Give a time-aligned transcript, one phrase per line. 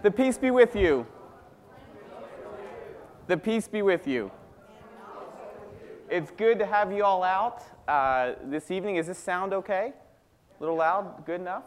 [0.00, 1.04] The peace be with you.
[3.26, 4.30] The peace be with you.
[6.08, 8.94] It's good to have you all out uh, this evening.
[8.94, 9.92] Is this sound okay?
[9.92, 11.26] A little loud?
[11.26, 11.64] Good enough?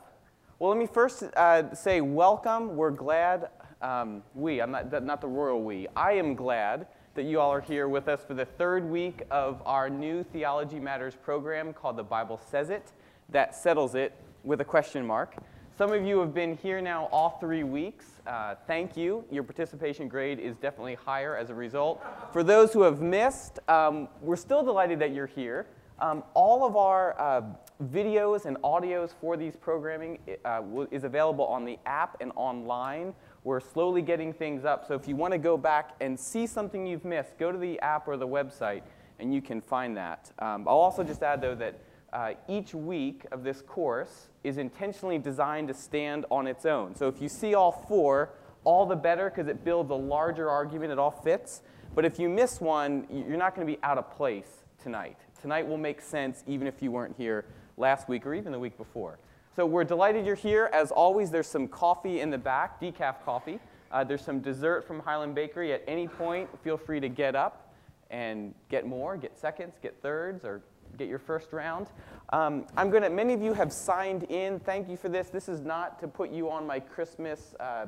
[0.60, 2.78] Well, let me first uh, say welcome.
[2.78, 3.50] We're glad,
[3.82, 7.60] um, we, I'm not, not the royal we, I am glad that you all are
[7.60, 12.04] here with us for the third week of our new Theology Matters program called The
[12.04, 12.94] Bible Says It.
[13.28, 15.36] That settles it with a question mark.
[15.82, 18.06] Some of you have been here now all three weeks.
[18.28, 19.26] Uh, thank you.
[19.32, 22.06] Your participation grade is definitely higher as a result.
[22.32, 25.66] For those who have missed, um, we're still delighted that you're here.
[25.98, 27.42] Um, all of our uh,
[27.86, 33.16] videos and audios for these programming uh, is available on the app and online.
[33.44, 36.86] We're slowly getting things up, so if you want to go back and see something
[36.86, 38.84] you've missed, go to the app or the website
[39.18, 40.32] and you can find that.
[40.38, 41.80] Um, I'll also just add, though, that
[42.14, 46.96] uh, each week of this course is intentionally designed to stand on its own.
[46.96, 50.92] So if you see all four, all the better because it builds a larger argument,
[50.92, 51.62] it all fits.
[51.96, 55.18] But if you miss one, you're not going to be out of place tonight.
[55.42, 57.46] Tonight will make sense even if you weren't here
[57.78, 59.18] last week or even the week before.
[59.56, 60.70] So we're delighted you're here.
[60.72, 63.60] As always, there's some coffee in the back, decaf coffee.
[63.92, 65.74] Uh, there's some dessert from Highland Bakery.
[65.74, 67.74] At any point, feel free to get up
[68.10, 70.62] and get more, get seconds, get thirds, or
[70.98, 71.88] get your first round.
[72.32, 74.60] Um, I'm to, many of you have signed in.
[74.60, 75.30] Thank you for this.
[75.30, 77.88] This is not to put you on my Christmas uh,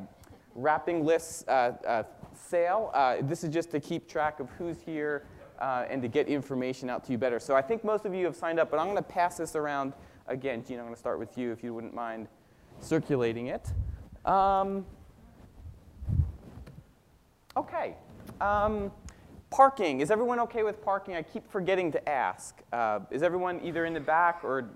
[0.56, 2.92] wrapping list uh, uh, sale.
[2.94, 5.26] Uh, this is just to keep track of who's here
[5.60, 7.40] uh, and to get information out to you better.
[7.40, 9.56] So I think most of you have signed up, but I'm going to pass this
[9.56, 9.94] around
[10.28, 10.64] again.
[10.66, 12.28] Gina, I'm going to start with you if you wouldn't mind
[12.80, 13.68] circulating it.
[14.26, 14.86] Um,
[17.56, 17.96] okay.
[18.42, 18.92] Um,
[19.54, 20.02] Parking.
[20.02, 21.16] Is everyone okay with parking?
[21.16, 22.56] I keep forgetting to ask.
[22.74, 24.68] Uh, is everyone either in the back or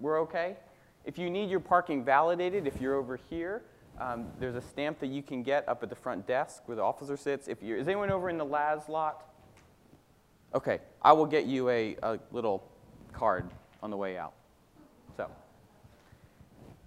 [0.00, 0.56] we're okay?
[1.04, 3.62] If you need your parking validated, if you're over here,
[4.00, 6.82] um, there's a stamp that you can get up at the front desk where the
[6.82, 7.46] officer sits.
[7.46, 9.22] If you're, is anyone over in the Laz lot?
[10.52, 12.68] Okay, I will get you a, a little
[13.12, 13.48] card
[13.84, 14.32] on the way out.
[15.16, 15.30] So,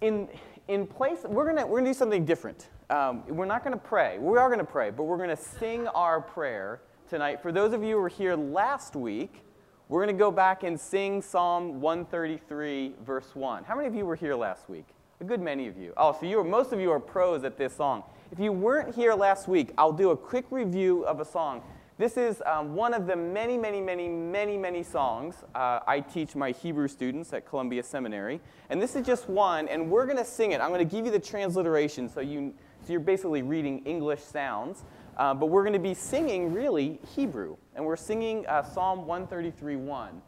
[0.02, 0.28] in,
[0.68, 2.68] in place, we're gonna, we're gonna do something different.
[2.90, 4.18] Um, we're not gonna pray.
[4.18, 7.42] We are gonna pray, but we're gonna sing our prayer tonight.
[7.42, 9.44] For those of you who were here last week,
[9.90, 13.64] we're going to go back and sing Psalm 133, verse 1.
[13.64, 14.86] How many of you were here last week?
[15.20, 15.92] A good many of you.
[15.98, 18.02] Oh, so you are, most of you are pros at this song.
[18.30, 21.60] If you weren't here last week, I'll do a quick review of a song.
[21.98, 26.34] This is um, one of the many, many, many, many, many songs uh, I teach
[26.34, 28.40] my Hebrew students at Columbia Seminary.
[28.70, 30.62] And this is just one, and we're going to sing it.
[30.62, 32.54] I'm going to give you the transliteration so, you,
[32.86, 34.84] so you're basically reading English sounds.
[35.16, 39.76] Uh, but we're going to be singing really Hebrew, and we're singing uh, Psalm 133
[39.76, 40.22] 1.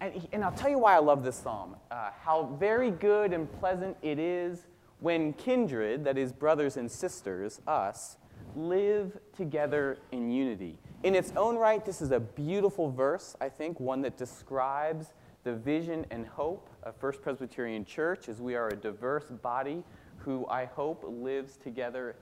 [0.00, 1.76] And, and, I'll tell you why I love this psalm.
[1.90, 4.66] Uh, how very good and pleasant it is
[4.98, 8.16] when kindred, that is, brothers and sisters, us,
[8.56, 10.78] live together in unity.
[11.02, 15.14] In its own right, this is a beautiful verse, I think, one that describes
[15.44, 19.82] the vision and hope of First Presbyterian Church as we are a diverse body
[20.18, 22.14] who I hope lives together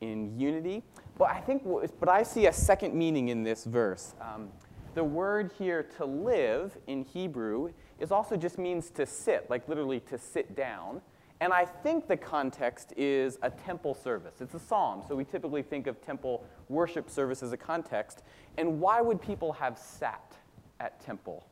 [0.00, 0.82] in unity.
[1.16, 1.64] But I think,
[1.98, 4.14] but I see a second meaning in this verse.
[4.20, 4.48] Um,
[4.94, 10.00] the word here to live in Hebrew is also just means to sit, like literally
[10.00, 11.00] to sit down.
[11.40, 14.40] And I think the context is a temple service.
[14.40, 18.22] It's a psalm, so we typically think of temple worship service as a context.
[18.56, 20.36] And why would people have sat
[20.80, 21.46] at temple?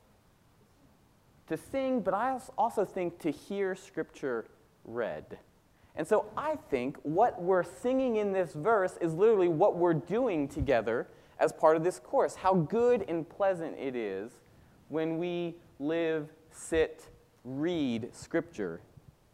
[1.48, 4.46] To sing, but I also think to hear scripture
[4.84, 5.38] read.
[5.96, 10.46] And so I think what we're singing in this verse is literally what we're doing
[10.46, 11.06] together
[11.38, 12.34] as part of this course.
[12.34, 14.32] How good and pleasant it is
[14.88, 17.08] when we live, sit,
[17.44, 18.80] read Scripture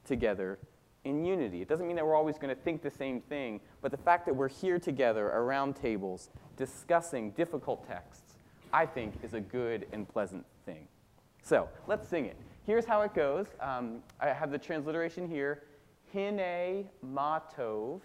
[0.05, 0.59] together
[1.05, 1.63] in unity.
[1.63, 4.25] It doesn't mean that we're always going to think the same thing, but the fact
[4.27, 8.35] that we're here together around tables discussing difficult texts,
[8.73, 10.87] I think, is a good and pleasant thing.
[11.43, 12.37] So let's sing it.
[12.65, 13.47] Here's how it goes.
[13.61, 15.65] Um, I have the transliteration here.
[16.13, 18.01] Hine matov,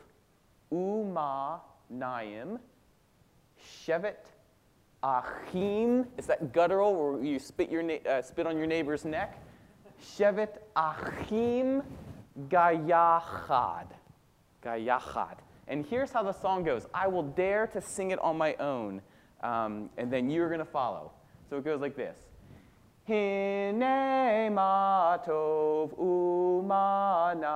[0.72, 2.60] uma naim,
[3.86, 4.32] shevet
[5.04, 6.08] achim.
[6.18, 9.42] Is that guttural where you spit, your uh, spit on your neighbor's neck.
[10.02, 11.84] Shevet achim
[12.50, 13.88] gayachad.
[14.64, 15.38] Gayachad.
[15.68, 19.02] And here's how the song goes I will dare to sing it on my own,
[19.42, 21.12] um, and then you're going to follow.
[21.50, 22.27] So it goes like this
[23.08, 25.96] Hine matov
[26.68, 27.48] umanayim,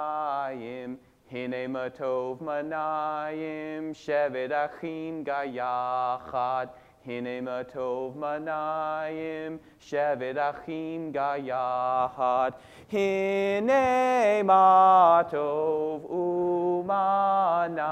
[1.26, 6.70] Hine matov manayim, shevet achim gayachad,
[7.04, 12.54] Hine matov manayim, shevet achim gayahad.
[12.88, 16.02] Hine matov
[16.86, 17.92] umanayim,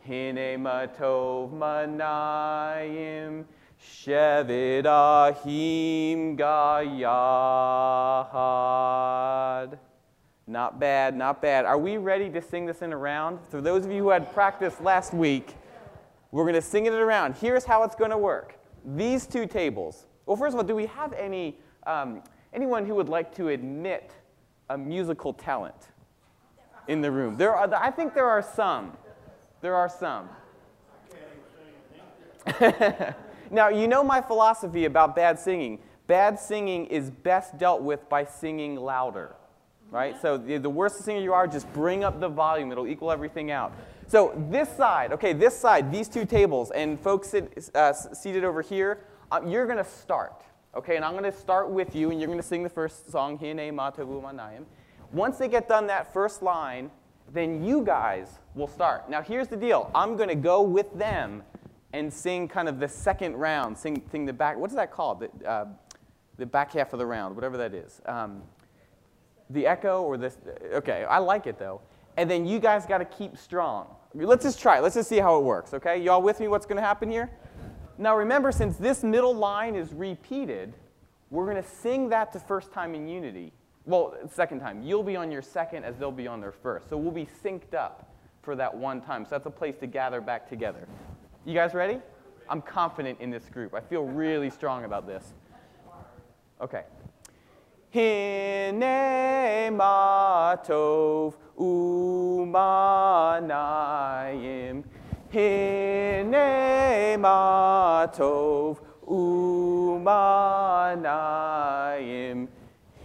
[0.00, 3.44] hine matov manayim,
[3.82, 6.88] shevet achim gayahad.
[10.46, 11.64] Not bad, not bad.
[11.64, 13.38] Are we ready to sing this in a round?
[13.50, 15.54] For those of you who had practiced last week,
[16.32, 17.36] we're going to sing it around.
[17.36, 18.58] Here's how it's going to work.
[18.84, 20.06] These two tables.
[20.26, 22.22] Well, first of all, do we have any um,
[22.52, 24.12] anyone who would like to admit
[24.70, 25.88] a musical talent
[26.88, 27.36] in the room?
[27.36, 27.72] There are.
[27.74, 28.96] I think there are some.
[29.60, 30.28] There are some.
[33.50, 35.78] now you know my philosophy about bad singing.
[36.06, 39.36] Bad singing is best dealt with by singing louder
[39.90, 40.20] right?
[40.20, 42.70] So the, the worse the singer you are, just bring up the volume.
[42.72, 43.72] It'll equal everything out.
[44.06, 48.62] So this side, okay, this side, these two tables, and folks sit, uh, seated over
[48.62, 50.42] here, uh, you're going to start,
[50.74, 50.96] okay?
[50.96, 53.38] And I'm going to start with you, and you're going to sing the first song,
[53.38, 54.64] Hine Matavu Manayim.
[55.12, 56.90] Once they get done that first line,
[57.32, 59.08] then you guys will start.
[59.08, 59.90] Now here's the deal.
[59.94, 61.44] I'm going to go with them
[61.92, 65.20] and sing kind of the second round, sing, sing the back, what's that called?
[65.20, 65.66] The, uh,
[66.38, 68.00] the back half of the round, whatever that is.
[68.06, 68.42] Um,
[69.50, 70.38] the echo or this.
[70.72, 71.80] Okay, I like it though.
[72.16, 73.86] And then you guys got to keep strong.
[74.14, 74.80] Let's just try.
[74.80, 76.00] Let's just see how it works, okay?
[76.00, 77.30] Y'all with me what's going to happen here?
[77.98, 80.74] Now remember, since this middle line is repeated,
[81.30, 83.52] we're going to sing that the first time in unity.
[83.84, 84.82] Well, second time.
[84.82, 86.88] You'll be on your second as they'll be on their first.
[86.88, 88.12] So we'll be synced up
[88.42, 89.24] for that one time.
[89.24, 90.86] So that's a place to gather back together.
[91.46, 91.98] You guys ready?
[92.50, 93.74] I'm confident in this group.
[93.74, 95.32] I feel really strong about this.
[96.60, 96.82] Okay.
[97.94, 102.54] Hine matov umanayim.
[105.32, 109.98] Hine matov umanayim.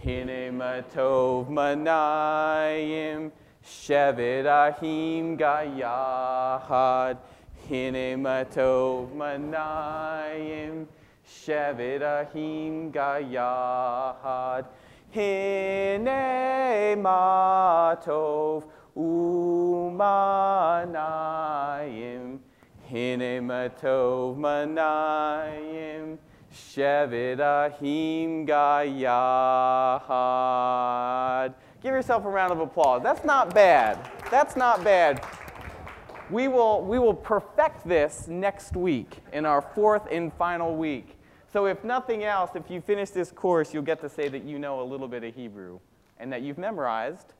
[0.04, 3.32] Hine matov manayim.
[3.64, 7.16] Shevet ahim gayahad.
[7.68, 10.86] Hine matov manayim.
[11.26, 14.66] Shevet ahim gayahad.
[15.10, 18.64] Hine matov
[18.96, 19.98] umanayim.
[22.88, 26.18] Hine matov manayim.
[26.54, 29.10] Shevet ahim gayahad.
[31.82, 33.02] Give yourself a round of applause.
[33.02, 33.98] That's not bad.
[34.30, 35.20] That's not bad.
[36.28, 41.16] We will, we will perfect this next week in our fourth and final week.
[41.52, 44.58] So if nothing else, if you finish this course, you'll get to say that you
[44.58, 45.78] know a little bit of Hebrew
[46.18, 47.34] and that you've memorized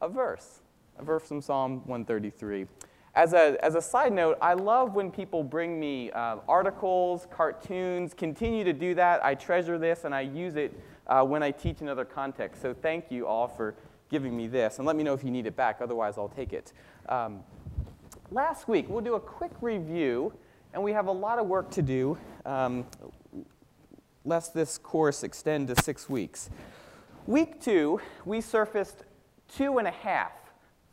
[0.00, 0.60] a verse,
[0.98, 2.66] a verse from Psalm 133.
[3.14, 8.14] As a, as a side note, I love when people bring me uh, articles, cartoons,
[8.14, 9.22] continue to do that.
[9.22, 10.72] I treasure this and I use it
[11.08, 12.62] uh, when I teach in other contexts.
[12.62, 13.74] So thank you all for
[14.08, 14.78] giving me this.
[14.78, 16.72] And let me know if you need it back, otherwise, I'll take it.
[17.08, 17.40] Um,
[18.30, 20.32] last week, we'll do a quick review,
[20.72, 22.18] and we have a lot of work to do.
[22.44, 22.84] Um,
[24.24, 26.48] lest this course extend to six weeks.
[27.26, 29.04] Week two, we surfaced
[29.54, 30.32] two and a half,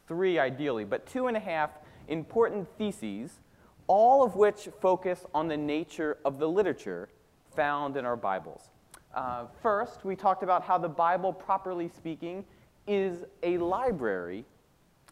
[0.07, 1.72] three ideally, but two and a half
[2.07, 3.39] important theses,
[3.88, 7.10] all of which focus on the nature of the literature
[7.56, 8.69] found in our Bibles.
[9.13, 12.45] Uh, first, we talked about how the Bible, properly speaking,
[12.88, 14.46] is a library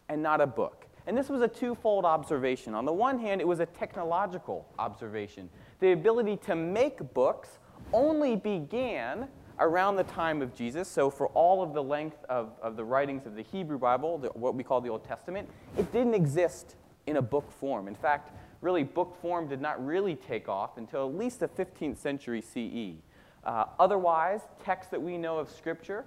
[0.08, 0.86] and not a book.
[1.06, 2.74] And this was a twofold observation.
[2.74, 5.48] On the one hand, it was a technological observation.
[5.80, 7.58] The ability to make books
[7.92, 9.28] only began
[9.58, 10.88] around the time of Jesus.
[10.88, 14.28] So, for all of the length of, of the writings of the Hebrew Bible, the,
[14.28, 16.76] what we call the Old Testament, it didn't exist
[17.06, 17.88] in a book form.
[17.88, 21.98] In fact, really, book form did not really take off until at least the 15th
[21.98, 23.02] century CE.
[23.44, 26.04] Uh, otherwise, texts that we know of Scripture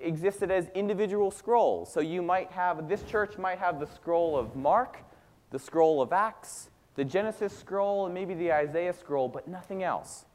[0.00, 1.92] existed as individual scrolls.
[1.92, 4.98] So, you might have, this church might have the scroll of Mark,
[5.50, 10.26] the scroll of Acts, the Genesis scroll, and maybe the Isaiah scroll, but nothing else.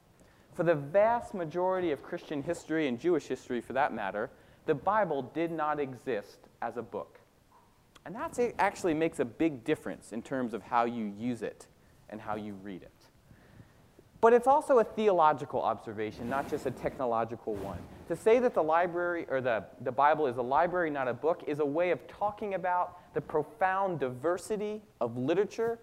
[0.53, 4.29] For the vast majority of Christian history and Jewish history, for that matter,
[4.65, 7.19] the Bible did not exist as a book.
[8.05, 11.67] And that actually makes a big difference in terms of how you use it
[12.09, 12.91] and how you read it.
[14.21, 17.79] But it's also a theological observation, not just a technological one.
[18.09, 21.43] To say that the library or the, the Bible is a library, not a book,
[21.45, 25.77] is a way of talking about the profound diversity of literature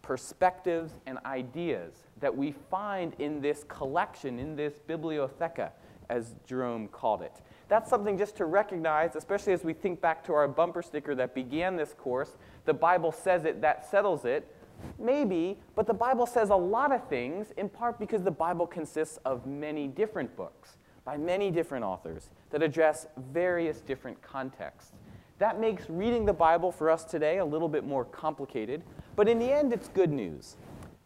[0.00, 5.70] perspectives and ideas that we find in this collection, in this bibliotheca,
[6.08, 7.42] as Jerome called it.
[7.68, 11.34] That's something just to recognize, especially as we think back to our bumper sticker that
[11.34, 12.38] began this course.
[12.64, 14.50] The Bible says it, that settles it.
[14.98, 19.18] Maybe, but the Bible says a lot of things, in part because the Bible consists
[19.26, 24.92] of many different books by many different authors that address various different contexts.
[25.38, 28.82] That makes reading the Bible for us today a little bit more complicated,
[29.14, 30.56] but in the end, it's good news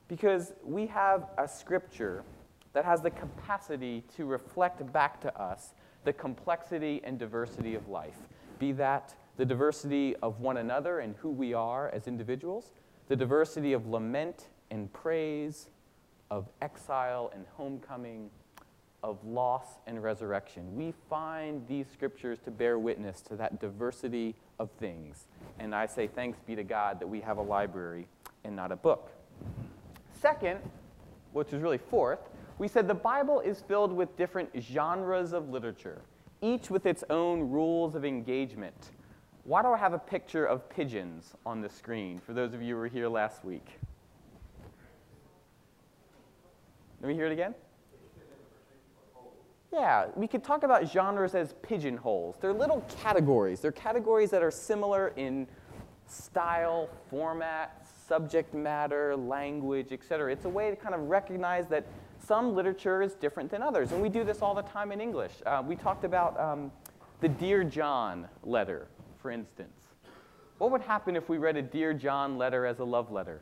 [0.09, 2.25] because we have a scripture
[2.73, 8.17] that has the capacity to reflect back to us the complexity and diversity of life,
[8.59, 12.73] be that the diversity of one another and who we are as individuals,
[13.09, 15.69] the diversity of lament and praise,
[16.31, 18.31] of exile and homecoming,
[19.03, 20.77] of loss and resurrection.
[20.77, 25.27] We find these scriptures to bear witness to that diversity of things.
[25.59, 28.07] And I say thanks be to God that we have a library
[28.45, 29.11] and not a book.
[30.21, 30.61] Second,
[31.33, 32.21] which is really fourth,
[32.59, 36.03] we said the Bible is filled with different genres of literature,
[36.43, 38.91] each with its own rules of engagement.
[39.45, 42.75] Why do I have a picture of pigeons on the screen for those of you
[42.75, 43.67] who were here last week?
[47.01, 47.55] Let me hear it again.
[49.73, 52.37] Yeah, we could talk about genres as pigeonholes.
[52.41, 53.61] They're little categories.
[53.61, 55.47] They're categories that are similar in
[56.09, 60.33] style, format, subject matter, language, etc.
[60.33, 61.87] It's a way to kind of recognize that
[62.19, 63.93] some literature is different than others.
[63.93, 65.33] And we do this all the time in English.
[65.47, 66.73] Uh, we talked about um,
[67.21, 69.71] the Dear John letter, for instance.
[70.59, 73.41] What would happen if we read a Dear John letter as a love letter?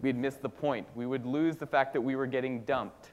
[0.00, 0.86] We'd miss the point.
[0.94, 3.10] We would lose the fact that we were getting dumped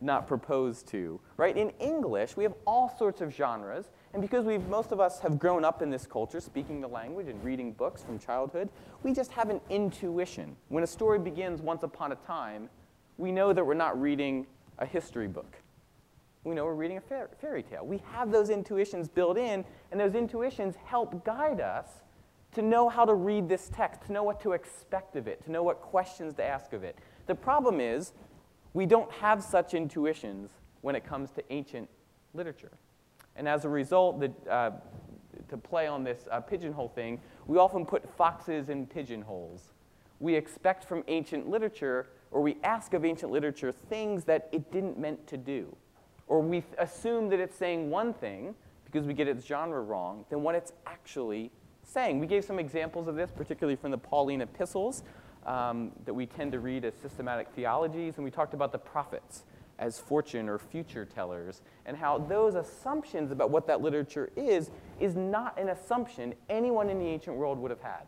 [0.00, 1.56] not proposed to, right?
[1.56, 5.38] In English, we have all sorts of genres, and because we've, most of us have
[5.38, 8.68] grown up in this culture, speaking the language and reading books from childhood,
[9.02, 10.56] we just have an intuition.
[10.68, 12.68] When a story begins once upon a time,
[13.18, 14.46] we know that we're not reading
[14.78, 15.56] a history book.
[16.44, 17.84] We know we're reading a fairy tale.
[17.84, 21.86] We have those intuitions built in, and those intuitions help guide us
[22.52, 25.52] to know how to read this text, to know what to expect of it, to
[25.52, 26.96] know what questions to ask of it.
[27.26, 28.12] The problem is,
[28.72, 30.50] we don't have such intuitions
[30.80, 31.88] when it comes to ancient
[32.34, 32.72] literature.
[33.36, 34.72] And as a result, the, uh,
[35.48, 39.72] to play on this uh, pigeonhole thing, we often put foxes in pigeonholes.
[40.20, 44.98] We expect from ancient literature, or we ask of ancient literature, things that it didn't
[44.98, 45.74] meant to do.
[46.26, 50.42] Or we assume that it's saying one thing because we get its genre wrong than
[50.42, 51.50] what it's actually
[51.82, 52.20] saying.
[52.20, 55.02] We gave some examples of this, particularly from the Pauline epistles
[55.50, 59.42] um, that we tend to read as systematic theologies, and we talked about the prophets
[59.80, 65.16] as fortune or future tellers, and how those assumptions about what that literature is is
[65.16, 68.02] not an assumption anyone in the ancient world would have had.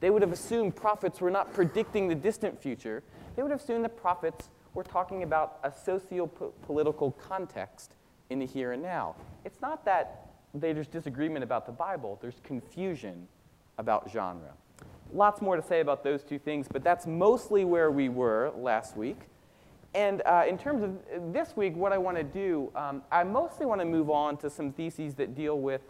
[0.00, 3.02] They would have assumed prophets were not predicting the distant future.
[3.34, 7.92] They would have assumed that prophets were talking about a socio political context
[8.30, 9.16] in the here and now.
[9.44, 13.28] It's not that there's disagreement about the Bible, there's confusion
[13.76, 14.54] about genre.
[15.12, 18.96] Lots more to say about those two things, but that's mostly where we were last
[18.96, 19.18] week.
[19.94, 23.64] And uh, in terms of this week, what I want to do, um, I mostly
[23.64, 25.80] want to move on to some theses that deal with,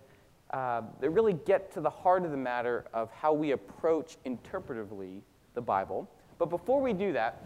[0.50, 5.22] uh, that really get to the heart of the matter of how we approach interpretively
[5.54, 6.08] the Bible.
[6.38, 7.42] But before we do that,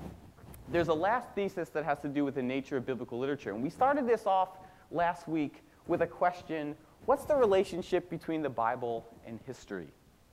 [0.70, 3.50] there's a last thesis that has to do with the nature of biblical literature.
[3.52, 4.58] And we started this off
[4.90, 9.88] last week with a question what's the relationship between the Bible and history?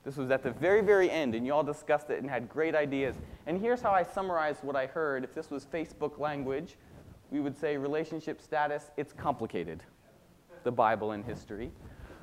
[0.08, 2.74] This was at the very, very end, and you all discussed it and had great
[2.74, 3.14] ideas.
[3.46, 5.22] And here's how I summarized what I heard.
[5.22, 6.76] If this was Facebook language,
[7.30, 9.82] we would say relationship status, it's complicated,
[10.64, 11.70] the Bible and history.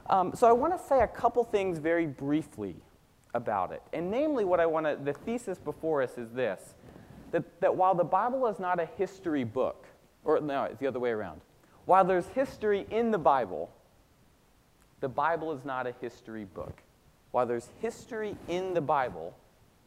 [0.10, 2.76] Um, so I want to say a couple things very briefly
[3.36, 3.84] about it.
[3.94, 6.74] And namely, what I want to, the thesis before us is this
[7.34, 9.86] that, that while the Bible is not a history book,
[10.24, 11.40] or no, it's the other way around.
[11.86, 13.70] While there's history in the Bible,
[15.02, 16.82] the Bible is not a history book.
[17.36, 19.36] While there's history in the Bible,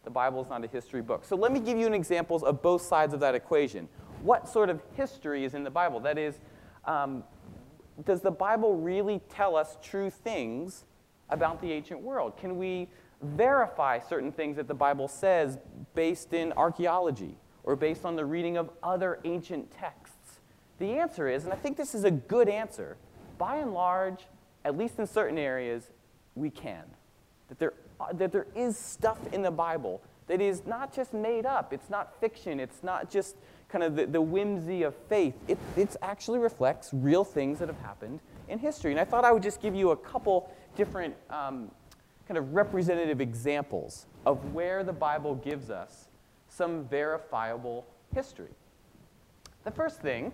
[0.04, 1.24] the Bible is not a history book.
[1.24, 3.88] So let me give you an examples of both sides of that equation.
[4.22, 5.98] What sort of history is in the Bible?
[5.98, 6.40] That is,
[6.84, 7.24] um,
[8.04, 10.84] does the Bible really tell us true things
[11.30, 12.36] about the ancient world?
[12.36, 12.86] Can we
[13.22, 15.56] verify certain things that the Bible says
[15.94, 20.40] based in archaeology or based on the reading of other ancient texts?
[20.80, 22.98] The answer is, and I think this is a good answer,
[23.38, 24.26] by and large,
[24.66, 25.92] at least in certain areas,
[26.34, 26.84] we can
[27.48, 27.74] that there,
[28.14, 31.72] that there is stuff in the Bible that is not just made up.
[31.72, 32.60] It's not fiction.
[32.60, 33.36] It's not just
[33.68, 35.34] kind of the, the whimsy of faith.
[35.48, 38.92] It it's actually reflects real things that have happened in history.
[38.92, 41.70] And I thought I would just give you a couple different um,
[42.26, 46.08] kind of representative examples of where the Bible gives us
[46.48, 48.52] some verifiable history.
[49.64, 50.32] The first thing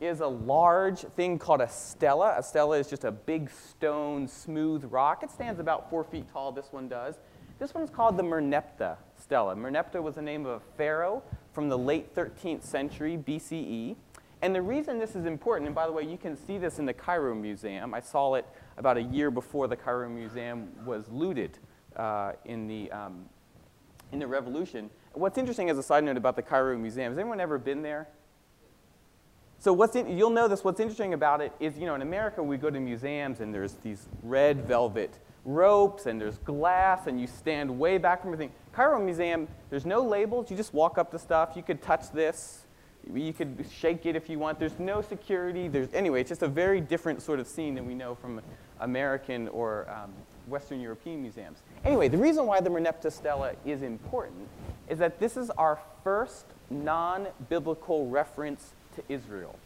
[0.00, 2.34] is a large thing called a stela.
[2.38, 5.22] A stela is just a big stone, smooth rock.
[5.22, 7.16] It stands about four feet tall, this one does.
[7.58, 9.56] This one's called the Merneptah stela.
[9.56, 13.96] Merneptah was the name of a pharaoh from the late 13th century BCE.
[14.40, 16.86] And the reason this is important, and by the way, you can see this in
[16.86, 17.92] the Cairo Museum.
[17.92, 21.58] I saw it about a year before the Cairo Museum was looted
[21.96, 23.24] uh, in, the, um,
[24.12, 24.90] in the revolution.
[25.14, 28.06] What's interesting as a side note about the Cairo Museum, has anyone ever been there?
[29.60, 32.40] So what's in, you'll know this, what's interesting about it is, you know, in America
[32.42, 37.26] we go to museums and there's these red velvet ropes and there's glass and you
[37.26, 38.52] stand way back from everything.
[38.72, 42.66] Cairo Museum, there's no labels, you just walk up to stuff, you could touch this,
[43.12, 44.60] you could shake it if you want.
[44.60, 45.66] There's no security.
[45.66, 48.40] There's, anyway, it's just a very different sort of scene than we know from
[48.80, 50.12] American or um,
[50.46, 51.62] Western European museums.
[51.84, 54.48] Anyway, the reason why the Merneptah Stela is important
[54.88, 59.58] is that this is our first non-biblical reference to Israel.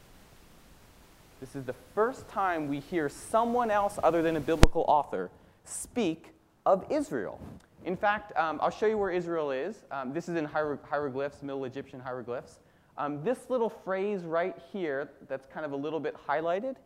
[1.41, 5.31] This is the first time we hear someone else other than a biblical author
[5.65, 6.27] speak
[6.67, 7.41] of Israel.
[7.85, 9.83] In fact, um, I'll show you where Israel is.
[9.91, 12.61] Um, this is in hieroglyphs, Middle Egyptian hieroglyphs.
[12.97, 16.77] Um, this little phrase right here, that's kind of a little bit highlighted,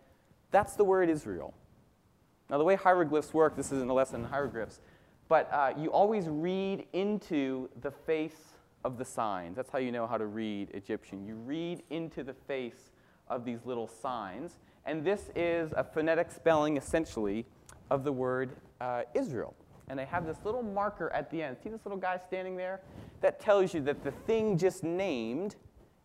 [0.53, 1.53] that's the word Israel.
[2.49, 4.81] Now, the way hieroglyphs work, this isn't a lesson in hieroglyphs,
[5.29, 8.55] but uh, you always read into the face
[8.87, 9.57] of the signs.
[9.57, 11.26] That's how you know how to read Egyptian.
[11.26, 12.93] You read into the face
[13.26, 14.59] of these little signs.
[14.85, 17.45] And this is a phonetic spelling, essentially,
[17.90, 18.50] of the word
[18.81, 19.57] uh, Israel.
[19.88, 21.57] And they have this little marker at the end.
[21.64, 22.81] See this little guy standing there?
[23.23, 25.57] That tells you that the thing just named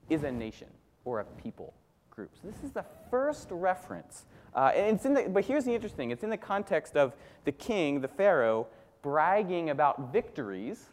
[0.09, 0.67] is a nation
[1.05, 1.75] or a people
[2.09, 2.31] group.
[2.41, 4.25] So this is the first reference.
[4.55, 7.13] Uh, and it's in the, but here's the interesting it's in the context of
[7.45, 8.65] the king, the Pharaoh,
[9.03, 10.87] bragging about victories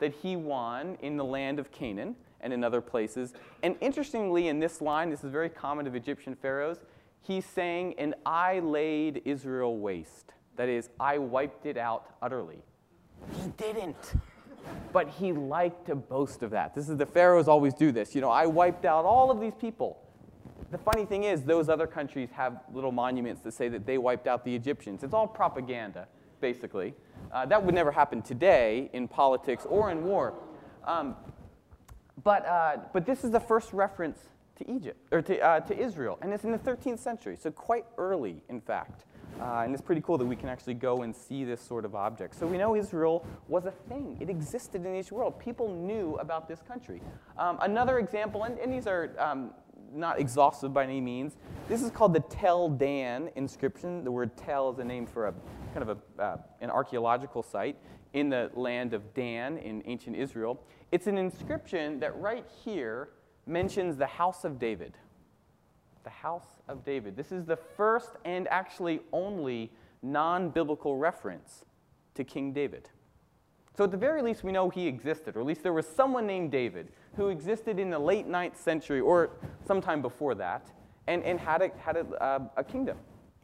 [0.00, 3.32] that he won in the land of Canaan and in other places.
[3.62, 6.78] And interestingly, in this line, this is very common of Egyptian pharaohs,
[7.22, 10.32] he's saying, And I laid Israel waste.
[10.56, 12.62] That is, I wiped it out utterly.
[13.34, 14.14] He didn't
[14.92, 16.74] but he liked to boast of that.
[16.74, 18.14] This is the pharaohs always do this.
[18.14, 19.98] You know, I wiped out all of these people.
[20.70, 24.26] The funny thing is, those other countries have little monuments that say that they wiped
[24.26, 25.02] out the Egyptians.
[25.02, 26.06] It's all propaganda,
[26.40, 26.94] basically.
[27.32, 30.34] Uh, that would never happen today in politics or in war.
[30.84, 31.16] Um,
[32.22, 34.18] but, uh, but this is the first reference
[34.56, 37.86] to Egypt, or to, uh, to Israel, and it's in the 13th century, so quite
[37.96, 39.04] early, in fact.
[39.40, 41.94] Uh, and it's pretty cool that we can actually go and see this sort of
[41.94, 42.34] object.
[42.34, 44.18] So we know Israel was a thing.
[44.20, 45.38] It existed in each world.
[45.38, 47.00] People knew about this country.
[47.38, 49.52] Um, another example, and, and these are um,
[49.92, 51.36] not exhaustive by any means,
[51.68, 54.04] this is called the Tel Dan inscription.
[54.04, 55.34] The word Tel is a name for a
[55.74, 57.76] kind of a, uh, an archaeological site
[58.12, 60.60] in the land of Dan in ancient Israel.
[60.92, 63.10] It's an inscription that right here
[63.46, 64.96] mentions the house of David
[66.04, 67.16] the house of David.
[67.16, 69.70] This is the first and actually only
[70.02, 71.64] non biblical reference
[72.14, 72.88] to King David.
[73.76, 76.26] So, at the very least, we know he existed, or at least there was someone
[76.26, 79.30] named David who existed in the late 9th century or
[79.66, 80.70] sometime before that
[81.06, 82.98] and, and had, a, had a, uh, a kingdom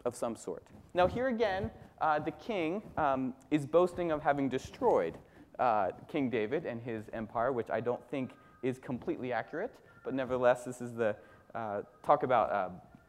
[0.04, 0.64] of some sort.
[0.94, 5.16] Now, here again, uh, the king um, is boasting of having destroyed
[5.58, 8.32] uh, King David and his empire, which I don't think
[8.62, 9.72] is completely accurate,
[10.04, 11.16] but nevertheless, this is the,
[11.54, 12.68] uh, talk about uh,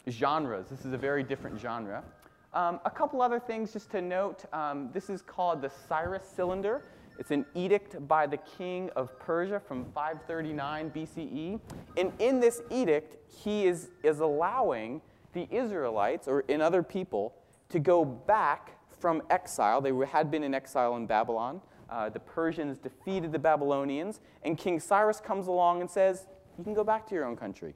[0.10, 0.68] genres.
[0.70, 2.04] This is a very different genre.
[2.54, 4.46] Um, a couple other things just to note.
[4.54, 6.82] Um, this is called the Cyrus Cylinder.
[7.20, 11.60] It's an edict by the king of Persia from 539 BCE.
[11.98, 15.02] And in this edict, he is, is allowing
[15.34, 17.34] the Israelites, or in other people,
[17.70, 18.77] to go back
[19.08, 19.80] from exile.
[19.80, 21.62] They had been in exile in Babylon.
[21.90, 26.74] Uh, the Persians defeated the Babylonians, and King Cyrus comes along and says, You can
[26.74, 27.74] go back to your own country.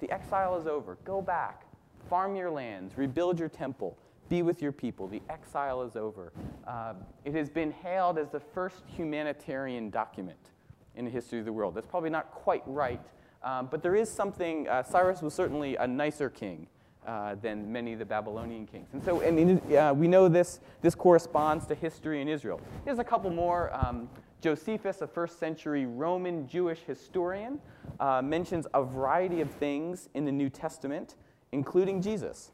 [0.00, 0.98] The exile is over.
[1.04, 1.62] Go back.
[2.10, 2.98] Farm your lands.
[2.98, 3.96] Rebuild your temple.
[4.28, 5.06] Be with your people.
[5.06, 6.32] The exile is over.
[6.66, 10.50] Uh, it has been hailed as the first humanitarian document
[10.96, 11.76] in the history of the world.
[11.76, 13.06] That's probably not quite right,
[13.44, 14.68] um, but there is something.
[14.68, 16.66] Uh, Cyrus was certainly a nicer king
[17.06, 18.88] uh, than many of the Babylonian kings.
[18.92, 22.60] And so and uh, we know this, this corresponds to history in Israel.
[22.84, 23.72] Here's a couple more.
[23.74, 24.08] Um,
[24.40, 27.58] Josephus, a first century Roman Jewish historian,
[28.00, 31.16] uh, mentions a variety of things in the New Testament,
[31.52, 32.52] including Jesus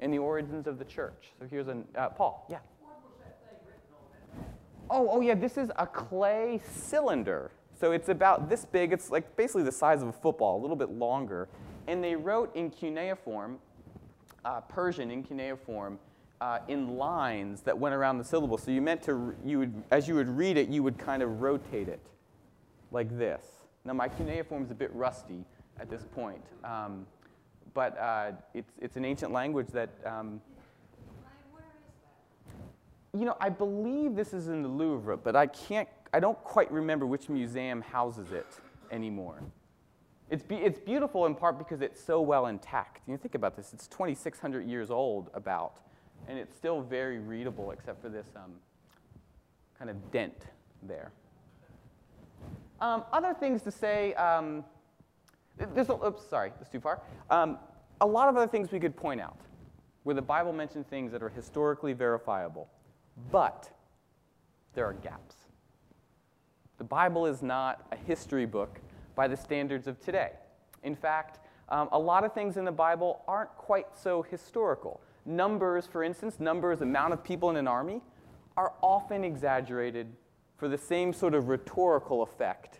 [0.00, 1.32] and the origins of the church.
[1.38, 2.58] So here's an, uh, Paul, yeah.
[4.90, 7.50] Oh, oh yeah, this is a clay cylinder.
[7.78, 8.92] So it's about this big.
[8.92, 11.48] It's like basically the size of a football, a little bit longer.
[11.86, 13.58] And they wrote in cuneiform,
[14.48, 15.98] uh, Persian in cuneiform,
[16.40, 18.56] uh, in lines that went around the syllable.
[18.56, 21.42] So you meant to, you would, as you would read it, you would kind of
[21.42, 22.00] rotate it
[22.90, 23.44] like this.
[23.84, 25.44] Now my cuneiform is a bit rusty
[25.78, 27.06] at this point, um,
[27.74, 30.40] but uh, it's, it's an ancient language that, um,
[33.12, 36.70] you know, I believe this is in the Louvre, but I can't I don't quite
[36.72, 38.46] remember which museum houses it
[38.90, 39.42] anymore.
[40.30, 43.00] It's, be, it's beautiful in part because it's so well intact.
[43.08, 45.80] You think about this, it's 2,600 years old about,
[46.28, 48.52] and it's still very readable except for this um,
[49.78, 50.48] kind of dent
[50.82, 51.12] there.
[52.80, 54.64] Um, other things to say, um,
[55.74, 57.00] there's a, oops, sorry, that's too far.
[57.30, 57.58] Um,
[58.00, 59.38] a lot of other things we could point out
[60.04, 62.68] where the Bible mentions things that are historically verifiable,
[63.32, 63.70] but
[64.74, 65.34] there are gaps.
[66.78, 68.78] The Bible is not a history book
[69.18, 70.30] by the standards of today.
[70.84, 75.00] In fact, um, a lot of things in the Bible aren't quite so historical.
[75.26, 78.00] Numbers, for instance, numbers, amount of people in an army,
[78.56, 80.06] are often exaggerated
[80.56, 82.78] for the same sort of rhetorical effect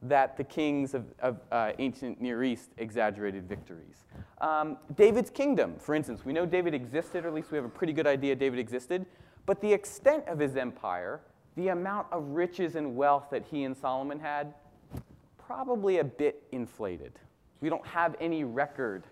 [0.00, 4.04] that the kings of, of uh, ancient Near East exaggerated victories.
[4.40, 7.68] Um, David's kingdom, for instance, we know David existed, or at least we have a
[7.80, 9.04] pretty good idea David existed,
[9.44, 11.20] but the extent of his empire,
[11.56, 14.54] the amount of riches and wealth that he and Solomon had,
[15.46, 17.12] probably a bit inflated.
[17.60, 19.04] We don't have any record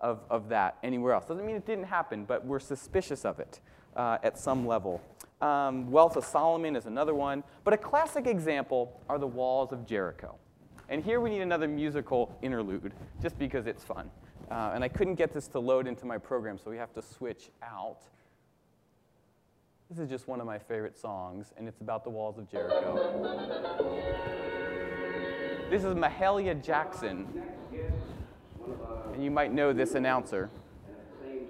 [0.00, 1.26] of, of that anywhere else.
[1.26, 3.60] Doesn't mean it didn't happen, but we're suspicious of it
[3.96, 5.00] uh, at some level.
[5.40, 7.44] Um, Wealth of Solomon is another one.
[7.64, 10.36] But a classic example are the walls of Jericho.
[10.88, 14.10] And here we need another musical interlude, just because it's fun.
[14.50, 17.02] Uh, and I couldn't get this to load into my program, so we have to
[17.02, 18.00] switch out.
[19.92, 22.94] This is just one of my favorite songs, and it's about the walls of Jericho.
[25.68, 27.28] This is Mahalia Jackson.
[29.12, 30.48] And you might know this announcer.
[30.88, 31.46] And at the same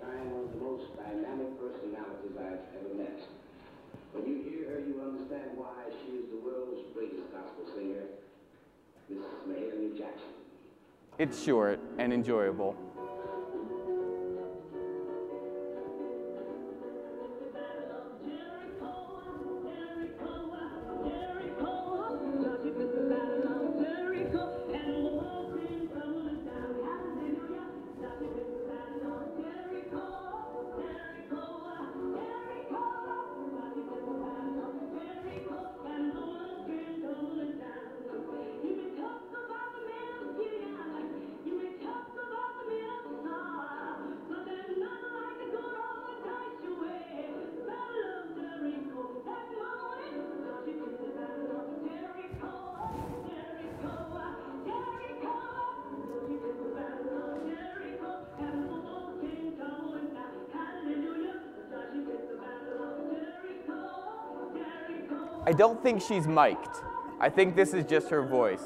[65.52, 66.80] I don't think she's mic'd.
[67.20, 68.64] I think this is just her voice.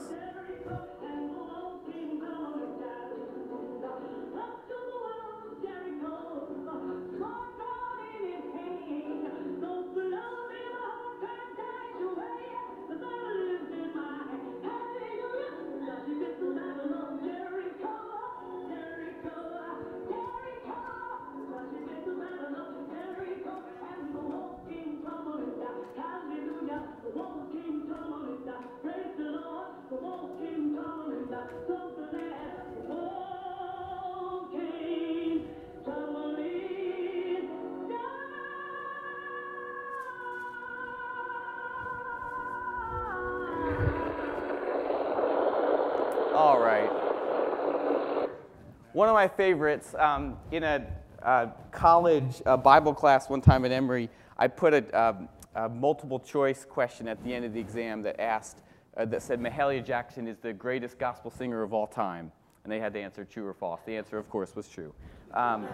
[49.27, 50.87] My favorites um, in a
[51.25, 54.09] uh, college uh, Bible class one time at Emory,
[54.39, 58.21] I put a, um, a, multiple choice question at the end of the exam that
[58.21, 58.59] asked,
[58.97, 62.31] uh, that said, Mahalia Jackson is the greatest gospel singer of all time.
[62.62, 63.81] And they had to answer true or false.
[63.85, 64.95] The answer, of course, was true.
[65.35, 65.67] Um,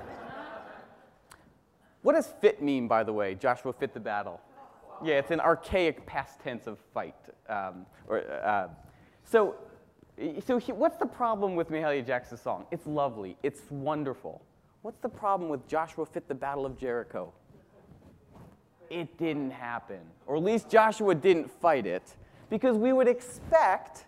[2.00, 3.34] what does fit mean, by the way?
[3.34, 4.40] Joshua fit the battle.
[5.04, 7.16] Yeah, it's an archaic past tense of fight.
[7.50, 8.68] Um, or, uh,
[9.24, 9.56] so
[10.46, 12.66] so he, what's the problem with Mahalia Jackson's song?
[12.70, 13.36] It's lovely.
[13.42, 14.42] It's wonderful.
[14.82, 17.32] What's the problem with Joshua fit the Battle of Jericho?
[18.90, 20.00] It didn't happen.
[20.26, 22.14] Or at least Joshua didn't fight it.
[22.50, 24.04] Because we would expect,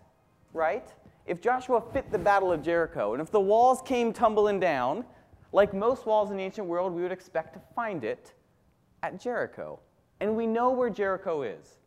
[0.53, 0.87] right,
[1.25, 5.05] if Joshua fit the Battle of Jericho, and if the walls came tumbling down,
[5.51, 8.33] like most walls in the ancient world, we would expect to find it
[9.01, 9.79] at Jericho.
[10.19, 11.77] And we know where Jericho is.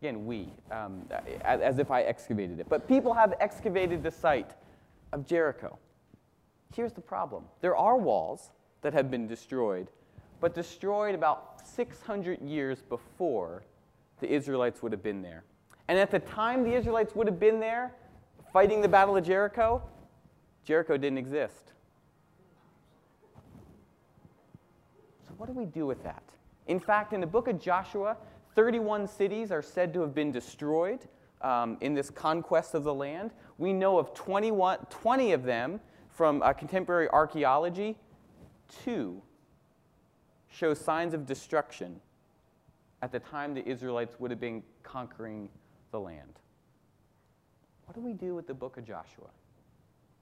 [0.00, 1.02] Again, we, um,
[1.44, 2.68] as, as if I excavated it.
[2.68, 4.50] But people have excavated the site
[5.12, 5.78] of Jericho.
[6.74, 8.50] Here's the problem there are walls
[8.82, 9.88] that have been destroyed,
[10.40, 13.62] but destroyed about 600 years before
[14.20, 15.44] the Israelites would have been there.
[15.88, 17.92] And at the time the Israelites would have been there
[18.52, 19.82] fighting the Battle of Jericho,
[20.64, 21.72] Jericho didn't exist.
[25.26, 26.22] So, what do we do with that?
[26.66, 28.16] In fact, in the book of Joshua,
[28.54, 31.00] 31 cities are said to have been destroyed
[31.40, 33.32] um, in this conquest of the land.
[33.58, 37.96] We know of 21, 20 of them from uh, contemporary archaeology.
[38.84, 39.22] Two
[40.48, 42.00] show signs of destruction
[43.02, 45.48] at the time the Israelites would have been conquering
[45.90, 46.40] the land.
[47.86, 49.28] What do we do with the book of Joshua?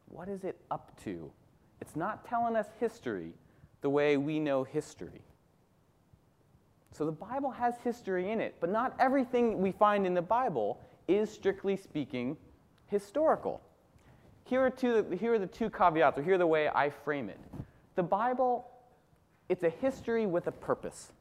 [0.07, 1.31] What is it up to?
[1.81, 3.33] It's not telling us history
[3.83, 5.23] the way we know history.
[6.93, 10.79] So the Bible has history in it, but not everything we find in the Bible
[11.09, 12.37] is, strictly speaking,
[12.87, 13.63] historical.
[14.45, 17.31] Here are, two, here are the two caveats, or here are the way I frame
[17.31, 17.41] it.
[17.95, 18.67] The Bible,
[19.49, 21.13] it's a history with a purpose.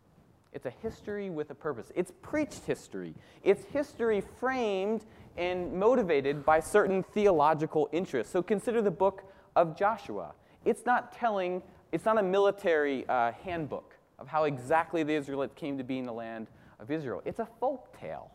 [0.51, 1.91] It's a history with a purpose.
[1.95, 3.13] It's preached history.
[3.41, 5.05] It's history framed
[5.37, 8.33] and motivated by certain theological interests.
[8.33, 9.23] So consider the book
[9.55, 10.33] of Joshua.
[10.65, 13.90] It's not telling, it's not a military uh, handbook
[14.21, 16.47] of how exactly the Israelites came to be in the land
[16.79, 17.23] of Israel.
[17.25, 18.31] It's a folk tale.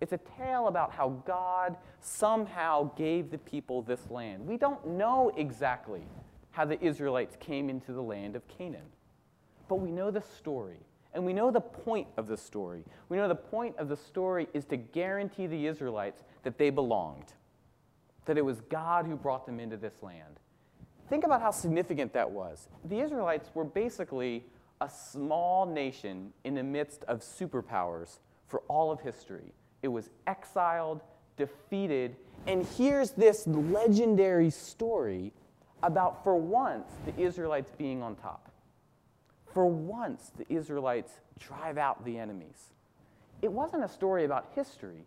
[0.00, 4.46] It's a tale about how God somehow gave the people this land.
[4.46, 6.02] We don't know exactly
[6.52, 8.86] how the Israelites came into the land of Canaan,
[9.68, 10.78] but we know the story.
[11.14, 12.84] And we know the point of the story.
[13.08, 17.32] We know the point of the story is to guarantee the Israelites that they belonged,
[18.26, 20.38] that it was God who brought them into this land.
[21.08, 22.68] Think about how significant that was.
[22.84, 24.44] The Israelites were basically
[24.80, 29.52] a small nation in the midst of superpowers for all of history.
[29.82, 31.02] It was exiled,
[31.36, 35.32] defeated, and here's this legendary story
[35.82, 38.50] about, for once, the Israelites being on top.
[39.52, 42.72] For once, the Israelites drive out the enemies.
[43.42, 45.04] It wasn't a story about history,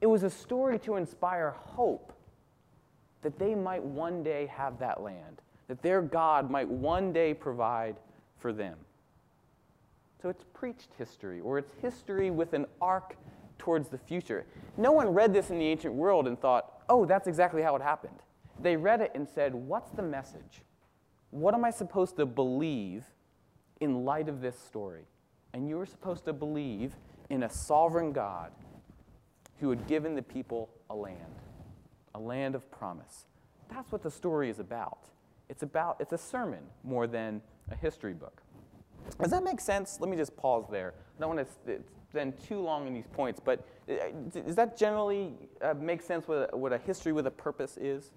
[0.00, 2.12] it was a story to inspire hope
[3.22, 7.96] that they might one day have that land, that their God might one day provide
[8.38, 8.76] for them.
[10.20, 13.16] So it's preached history, or it's history with an arc
[13.58, 14.44] towards the future.
[14.76, 17.82] No one read this in the ancient world and thought, oh, that's exactly how it
[17.82, 18.18] happened.
[18.60, 20.62] They read it and said, what's the message?
[21.30, 23.04] What am I supposed to believe
[23.80, 25.04] in light of this story?
[25.52, 26.96] And you were supposed to believe
[27.30, 28.50] in a sovereign God
[29.60, 31.18] who had given the people a land,
[32.14, 33.26] a land of promise.
[33.72, 34.98] That's what the story is about.
[35.48, 38.42] It's about it's a sermon more than a history book.
[39.18, 39.98] Does that make sense?
[40.00, 40.94] Let me just pause there.
[41.16, 43.94] I don't want to spend too long on these points, but uh,
[44.32, 48.12] does that generally uh, make sense what a history with a purpose is?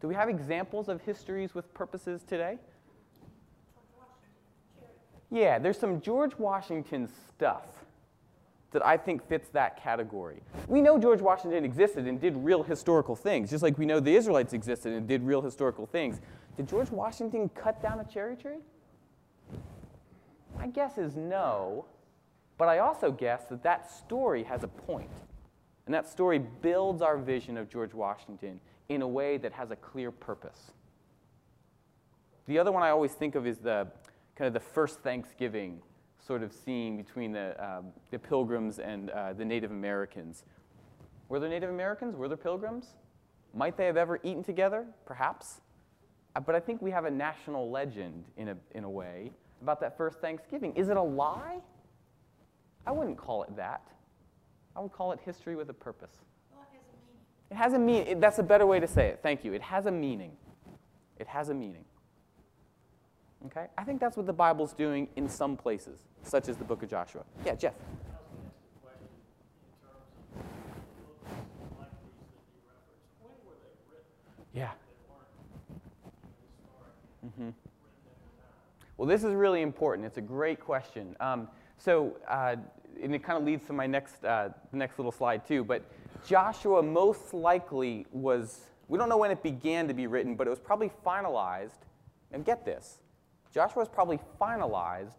[0.00, 2.58] Do we have examples of histories with purposes today?
[5.30, 7.66] Yeah, there's some George Washington stuff
[8.72, 10.42] that I think fits that category.
[10.68, 14.14] We know George Washington existed and did real historical things, just like we know the
[14.14, 16.20] Israelites existed and did real historical things.
[16.56, 18.58] Did George Washington cut down a cherry tree?
[20.58, 21.84] My guess is no,
[22.58, 25.10] but I also guess that that story has a point.
[25.86, 29.76] And that story builds our vision of George Washington in a way that has a
[29.76, 30.72] clear purpose.
[32.46, 33.86] The other one I always think of is the
[34.36, 35.80] kind of the first Thanksgiving
[36.24, 40.44] sort of scene between the, um, the pilgrims and uh, the Native Americans.
[41.28, 42.16] Were there Native Americans?
[42.16, 42.94] Were there pilgrims?
[43.54, 44.86] Might they have ever eaten together?
[45.06, 45.60] Perhaps.
[46.34, 49.80] Uh, but I think we have a national legend in a, in a way about
[49.80, 50.74] that first Thanksgiving.
[50.74, 51.58] Is it a lie?
[52.86, 53.82] I wouldn't call it that.
[54.76, 56.12] I would call it history with a purpose.
[56.52, 56.64] Well,
[57.50, 58.02] it has a meaning.
[58.02, 58.20] It has a meaning.
[58.20, 59.20] That's a better way to say it.
[59.22, 59.52] Thank you.
[59.54, 60.32] It has a meaning.
[61.18, 61.84] It has a meaning.
[63.46, 63.66] Okay?
[63.76, 66.90] I think that's what the Bible's doing in some places, such as the book of
[66.90, 67.22] Joshua.
[67.44, 67.74] Yeah, Jeff.
[74.52, 74.70] Yeah.
[77.26, 77.50] Mm-hmm.
[78.96, 80.06] Well, this is really important.
[80.06, 81.16] It's a great question.
[81.20, 82.56] Um, so, uh,
[83.02, 85.64] and it kind of leads to my next, uh, next little slide too.
[85.64, 85.82] But
[86.26, 90.50] Joshua most likely was, we don't know when it began to be written, but it
[90.50, 91.80] was probably finalized.
[92.32, 92.98] And get this
[93.52, 95.18] Joshua was probably finalized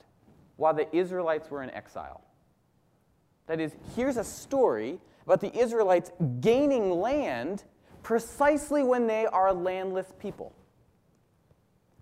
[0.57, 2.21] while the Israelites were in exile.
[3.45, 6.11] That is, here's a story about the Israelites
[6.41, 7.63] gaining land
[8.01, 10.53] precisely when they are a landless people.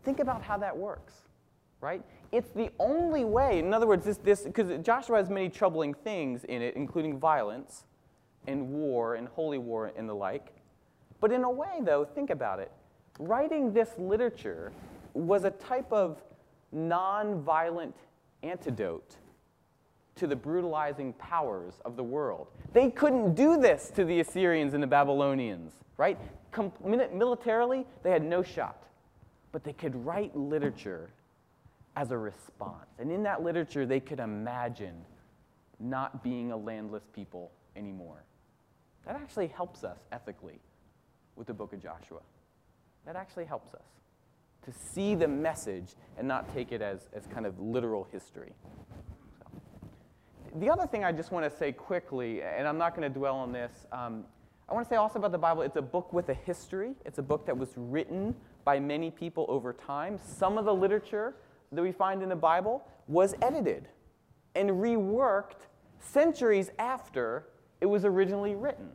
[0.04, 1.25] Think about how that works
[1.86, 2.02] right?
[2.32, 6.64] It's the only way, in other words, this, because Joshua has many troubling things in
[6.64, 7.86] it, including violence
[8.48, 10.48] and war and holy war and the like.
[11.22, 12.72] But in a way, though, think about it.
[13.20, 14.72] Writing this literature
[15.14, 16.24] was a type of
[16.72, 17.96] non-violent
[18.42, 19.18] antidote
[20.16, 22.48] to the brutalizing powers of the world.
[22.74, 26.18] They couldn't do this to the Assyrians and the Babylonians, right?
[26.52, 28.88] Com- militarily, they had no shot.
[29.52, 31.12] But they could write literature
[31.96, 32.90] as a response.
[33.00, 34.96] And in that literature, they could imagine
[35.80, 38.24] not being a landless people anymore.
[39.06, 40.60] That actually helps us ethically
[41.36, 42.22] with the book of Joshua.
[43.06, 43.86] That actually helps us
[44.66, 48.52] to see the message and not take it as, as kind of literal history.
[49.38, 49.46] So.
[50.60, 53.36] The other thing I just want to say quickly, and I'm not going to dwell
[53.36, 54.26] on this, um,
[54.68, 56.94] I want to say also about the Bible, it's a book with a history.
[57.06, 60.18] It's a book that was written by many people over time.
[60.26, 61.36] Some of the literature
[61.72, 63.88] that we find in the Bible was edited
[64.56, 65.68] and reworked
[66.00, 67.48] centuries after
[67.82, 68.90] it was originally written.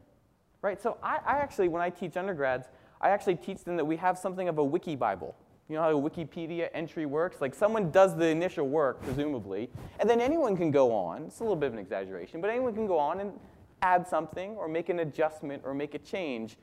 [0.62, 0.80] Right?
[0.80, 2.68] So I, I actually, when I teach undergrads,
[3.00, 5.34] I actually teach them that we have something of a wiki Bible.
[5.68, 7.40] You know how a Wikipedia entry works?
[7.40, 11.22] Like someone does the initial work, presumably, and then anyone can go on.
[11.22, 13.32] It's a little bit of an exaggeration, but anyone can go on and
[13.80, 16.56] add something or make an adjustment or make a change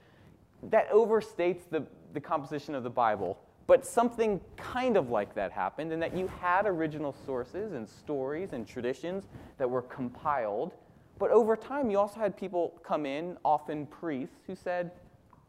[0.64, 3.40] that overstates the, the composition of the Bible.
[3.68, 8.54] But something kind of like that happened, in that you had original sources and stories
[8.54, 9.28] and traditions
[9.58, 10.74] that were compiled.
[11.20, 14.92] But over time, you also had people come in, often priests, who said,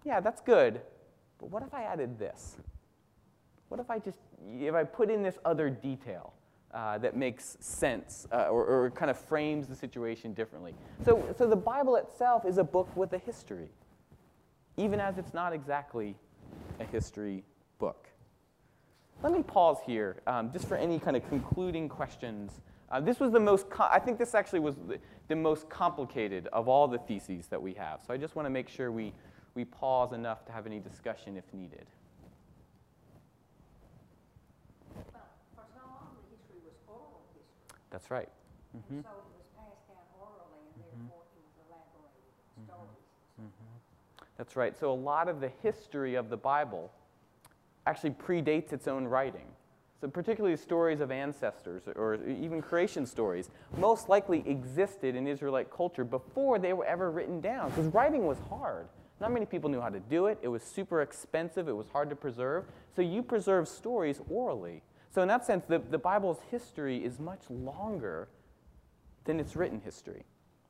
[0.05, 0.81] Yeah, that's good,
[1.39, 2.57] but what if I added this?
[3.69, 4.19] What if I just,
[4.59, 6.33] if I put in this other detail
[6.75, 10.75] uh, that makes sense uh, or, or kind of frames the situation differently?
[11.05, 13.69] So, so the Bible itself is a book with a history,
[14.77, 16.17] even as it's not exactly
[16.81, 17.45] a history
[17.79, 18.08] book.
[19.23, 22.61] Let me pause here um, just for any kind of concluding questions.
[22.91, 26.69] Uh, this was the most, I think this actually was the, the most complicated of
[26.69, 28.01] all the theses that we have.
[28.07, 29.13] So I just want to make sure we,
[29.55, 31.87] we pause enough to have any discussion if needed.
[37.91, 38.29] That's right.
[38.77, 39.01] Mm-hmm.
[39.01, 41.07] So it was passed down orally, and mm-hmm.
[41.07, 41.25] it was
[41.67, 42.29] elaborated
[42.67, 43.09] stories.
[43.41, 44.25] Mm-hmm.
[44.37, 44.79] That's right.
[44.79, 46.93] So a lot of the history of the Bible
[47.89, 49.47] actually predates its own writing.
[50.01, 56.05] So particularly stories of ancestors or even creation stories most likely existed in Israelite culture
[56.05, 58.87] before they were ever written down because writing was hard.
[59.21, 60.39] Not many people knew how to do it.
[60.43, 61.67] It was super expensive.
[61.69, 62.67] It was hard to preserve.
[62.95, 64.83] So you preserve stories orally.
[65.11, 68.29] So, in that sense, the, the Bible's history is much longer
[69.25, 70.25] than its written history,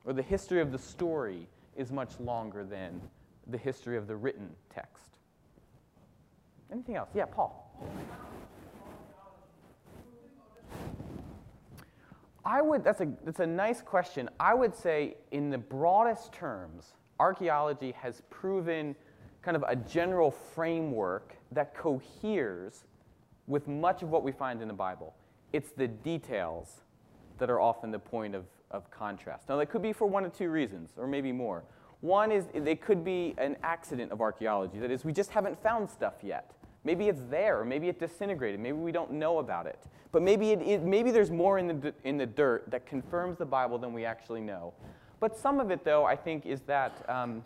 [0.05, 3.01] or the history of the story is much longer than
[3.49, 4.98] the history of the written text.
[6.73, 7.09] Anything else?
[7.15, 7.65] Yeah, Paul.
[12.45, 14.31] I would, that's a, that's a nice question.
[14.41, 18.95] I would say, in the broadest terms, archaeology has proven
[19.43, 22.85] kind of a general framework that coheres
[23.47, 25.15] with much of what we find in the Bible.
[25.53, 26.81] It's the details
[27.39, 29.49] that are often the point of, of contrast.
[29.49, 31.65] Now, that could be for one or two reasons, or maybe more.
[32.01, 34.79] One is they could be an accident of archaeology.
[34.79, 36.53] That is, we just haven't found stuff yet.
[36.85, 38.61] Maybe it's there, or maybe it disintegrated.
[38.61, 39.85] Maybe we don't know about it.
[40.13, 43.45] But maybe, it, it, maybe there's more in the, in the dirt that confirms the
[43.45, 44.73] Bible than we actually know.
[45.21, 47.43] But some of it, though, I think, is that um,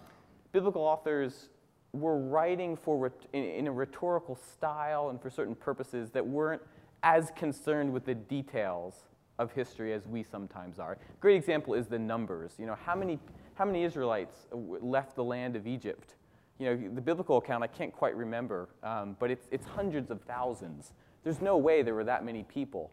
[0.52, 1.48] biblical authors
[1.92, 6.62] were writing for in, in a rhetorical style and for certain purposes that weren't
[7.02, 9.04] as concerned with the details
[9.38, 10.98] of history as we sometimes are.
[11.20, 12.52] Great example is the numbers.
[12.58, 13.18] You know, how many,
[13.54, 16.14] how many Israelites left the land of Egypt?
[16.58, 20.20] You know, the biblical account I can't quite remember, um, but it's, it's hundreds of
[20.22, 20.92] thousands.
[21.24, 22.90] There's no way there were that many people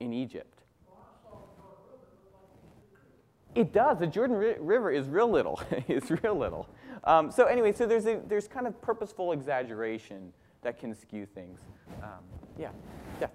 [0.00, 0.62] in Egypt.
[3.54, 3.98] It does.
[3.98, 5.60] The Jordan River is real little.
[5.88, 6.68] it's real little.
[7.04, 11.60] Um, so anyway, so there's, a, there's kind of purposeful exaggeration that can skew things.
[12.02, 12.10] Um,
[12.58, 12.70] yeah.
[13.20, 13.26] Yeah.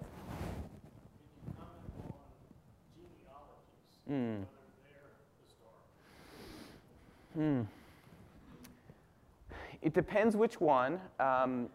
[4.10, 4.44] Mm.
[7.38, 7.60] Hmm.
[9.80, 11.68] It depends which one, um,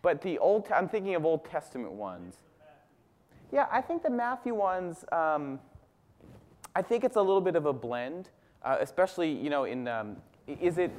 [0.00, 0.68] but the old.
[0.72, 2.36] I'm thinking of Old Testament ones.
[3.52, 5.04] Yeah, I think the Matthew ones.
[5.10, 5.58] Um,
[6.76, 8.30] I think it's a little bit of a blend,
[8.62, 10.92] uh, especially you know in um, is it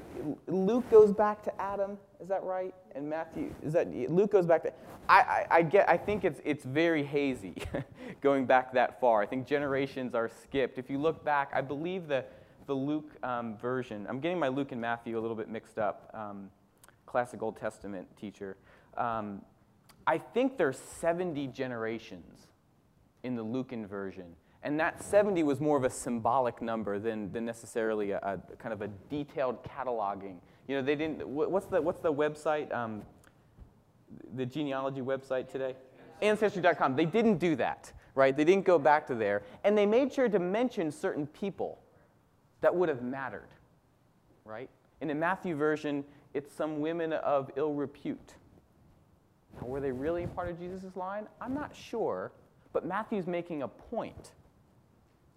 [0.48, 1.98] Luke goes back to Adam?
[2.22, 2.76] Is that right?
[2.96, 4.74] And Matthew is that Luke goes back to
[5.08, 7.56] I, I, I get I think it's it's very hazy
[8.22, 9.22] going back that far.
[9.22, 10.78] I think generations are skipped.
[10.78, 12.26] If you look back, I believe the
[12.70, 14.06] the Luke um, version.
[14.08, 16.12] I'm getting my Luke and Matthew a little bit mixed up.
[16.14, 16.52] Um,
[17.08, 18.58] classic Old Testament teacher.
[18.96, 19.42] Um,
[20.06, 22.46] I think there's 70 generations
[23.24, 24.36] in the Lucan version.
[24.62, 28.72] And that 70 was more of a symbolic number than, than necessarily a, a kind
[28.72, 30.36] of a detailed cataloging.
[30.68, 33.02] You know, they didn't, what's the, what's the website, um,
[34.36, 35.76] the genealogy website today?
[36.22, 36.96] Ancestry.com.
[36.96, 38.38] They didn't do that, right?
[38.38, 39.42] They didn't go back to there.
[39.64, 41.80] And they made sure to mention certain people
[42.62, 43.50] that would have mattered,
[44.46, 44.70] right?
[45.02, 46.04] In the Matthew version,
[46.34, 48.36] it's some women of ill repute.
[49.56, 51.28] Now, were they really part of Jesus' line?
[51.42, 52.32] I'm not sure,
[52.74, 54.34] but Matthew's making a point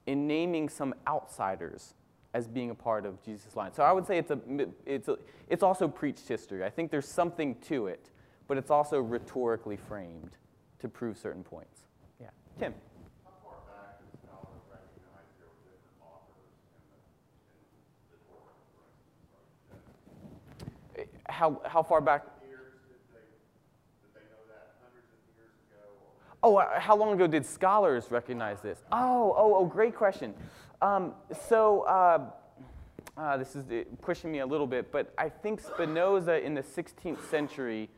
[0.06, 1.94] in naming some outsiders
[2.34, 3.72] as being a part of Jesus' line.
[3.72, 4.38] So I would say it's, a,
[4.86, 5.18] it's, a,
[5.48, 6.64] it's also preached history.
[6.64, 8.10] I think there's something to it,
[8.48, 10.30] but it's also rhetorically framed
[10.80, 11.82] to prove certain points.
[12.20, 12.28] Yeah.
[12.58, 12.74] Tim.
[13.24, 17.00] How far back do scholars recognize there were different authors in the,
[17.52, 19.28] in the Torah, for instance?
[20.96, 22.26] Like, Eh, How, how far back?
[22.46, 23.20] Years, did they,
[24.02, 25.80] did they know that hundreds of years ago?
[26.42, 28.84] Or Oh, uh, how long ago did scholars recognize this?
[28.92, 30.34] Oh, oh, oh, great question.
[30.82, 31.14] Um,
[31.48, 32.26] so uh,
[33.16, 36.62] uh, this is uh, pushing me a little bit, but I think Spinoza in the
[36.62, 37.88] 16th century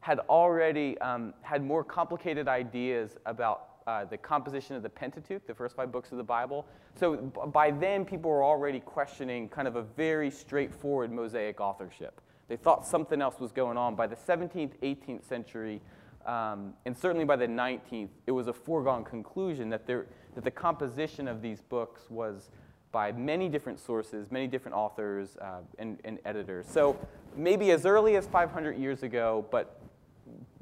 [0.00, 5.54] had already um, had more complicated ideas about uh, the composition of the Pentateuch, the
[5.54, 6.66] first five books of the Bible.
[6.96, 12.20] So by then, people were already questioning kind of a very straightforward Mosaic authorship.
[12.50, 13.94] They thought something else was going on.
[13.94, 15.80] By the 17th, 18th century,
[16.26, 20.50] um, and certainly by the 19th, it was a foregone conclusion that, there, that the
[20.50, 22.50] composition of these books was
[22.92, 26.66] by many different sources, many different authors uh, and, and editors.
[26.68, 26.98] So
[27.36, 29.80] maybe as early as 500 years ago, but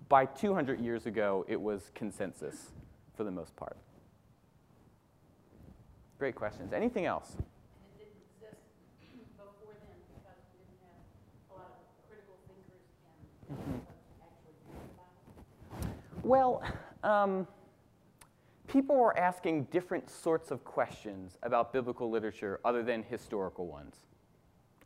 [0.08, 2.72] by 200 years ago, it was consensus
[3.16, 3.76] for the most part.
[6.18, 6.72] Great questions.
[6.72, 7.32] Anything else?
[7.36, 7.46] And
[7.94, 8.60] it didn't exist
[9.36, 10.98] before then because we didn't have
[11.46, 13.86] a lot of critical thinkers and
[14.18, 15.38] actually read the Bible.
[16.28, 16.62] Well,
[17.02, 17.48] um,
[18.66, 23.96] people were asking different sorts of questions about biblical literature other than historical ones.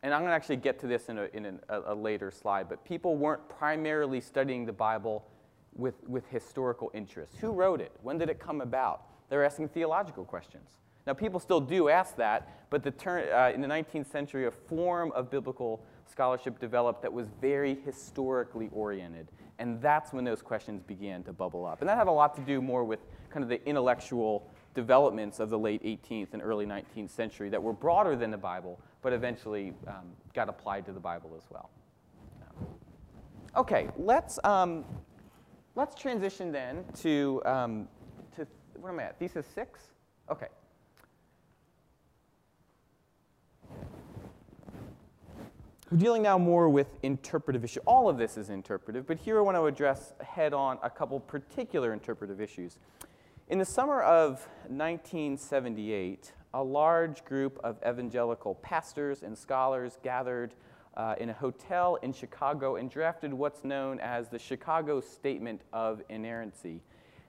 [0.03, 2.69] And I'm going to actually get to this in, a, in a, a later slide,
[2.69, 5.27] but people weren't primarily studying the Bible
[5.75, 7.35] with, with historical interest.
[7.41, 7.91] Who wrote it?
[8.03, 9.01] When did it come about?
[9.29, 10.77] They're asking theological questions.
[11.05, 14.51] Now, people still do ask that, but the turn, uh, in the 19th century, a
[14.51, 19.27] form of biblical scholarship developed that was very historically oriented.
[19.59, 21.81] And that's when those questions began to bubble up.
[21.81, 22.99] And that had a lot to do more with
[23.29, 27.73] kind of the intellectual developments of the late 18th and early 19th century that were
[27.73, 31.69] broader than the Bible, but eventually um, got applied to the Bible as well.
[33.55, 34.83] Okay, let's, um,
[35.75, 37.87] let's transition then to, um,
[38.35, 38.47] to,
[38.79, 39.19] where am I at?
[39.19, 39.79] Thesis six?
[40.31, 40.47] Okay.
[45.93, 47.83] We're dealing now more with interpretive issues.
[47.85, 51.19] All of this is interpretive, but here I want to address head on a couple
[51.19, 52.79] particular interpretive issues.
[53.49, 60.55] In the summer of 1978, a large group of evangelical pastors and scholars gathered
[60.97, 66.01] uh, in a hotel in Chicago and drafted what's known as the Chicago Statement of
[66.09, 66.81] Inerrancy.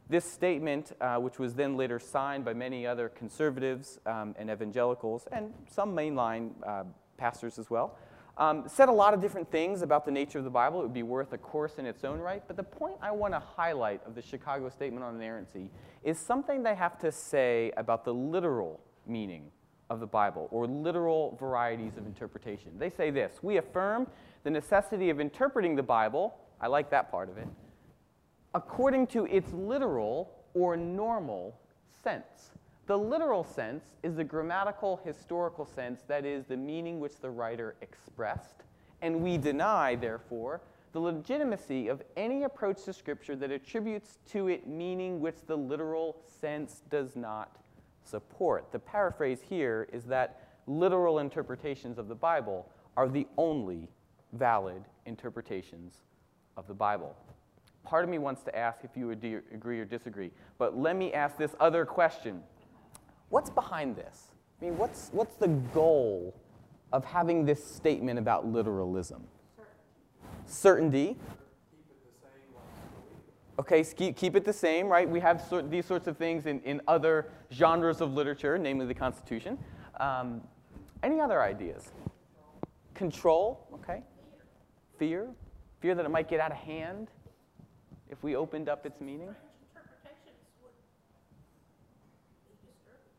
[0.09, 5.29] This statement, uh, which was then later signed by many other conservatives um, and evangelicals,
[5.33, 6.85] and some mainline uh,
[7.19, 7.99] pastors as well,
[8.37, 10.81] um, said a lot of different things about the nature of the Bible.
[10.81, 12.43] It would be worth a course in its own right.
[12.47, 15.71] But the point I want to highlight of the Chicago Statement on Inerrancy
[16.03, 19.51] is something they have to say about the literal meaning
[19.91, 22.73] of the Bible or literal varieties of interpretation.
[22.79, 24.07] They say this We affirm
[24.43, 27.49] the necessity of interpreting the Bible, I like that part of it,
[28.55, 31.59] according to its literal or normal
[32.03, 32.51] sense.
[32.87, 37.77] The literal sense is the grammatical historical sense, that is, the meaning which the writer
[37.81, 38.63] expressed.
[39.01, 40.61] And we deny, therefore,
[40.93, 46.17] the legitimacy of any approach to Scripture that attributes to it meaning which the literal
[46.41, 47.57] sense does not
[48.05, 48.71] support.
[48.71, 53.89] The paraphrase here is that literal interpretations of the Bible are the only
[54.35, 55.95] valid interpretations
[56.57, 57.17] of the Bible.
[57.83, 61.13] Part of me wants to ask if you would agree or disagree, but let me
[61.13, 62.43] ask this other question.
[63.29, 64.29] What's behind this?
[64.61, 66.35] I mean, what's, what's the goal
[66.93, 69.25] of having this statement about literalism?
[70.47, 71.17] Certainty.
[73.59, 75.09] Okay, keep, it the same, right?
[75.09, 78.95] We have sort, these sorts of things in, in other genres of literature, namely the
[78.95, 79.59] Constitution.
[80.01, 80.41] Um,
[81.05, 81.93] any other ideas?
[82.95, 84.03] Control, okay.
[84.99, 85.29] Fear.
[85.81, 87.09] Fear that it might get out of hand
[88.09, 89.29] if we opened up its meaning.
[89.29, 90.73] Interpretations would
[92.47, 93.13] be disturbing.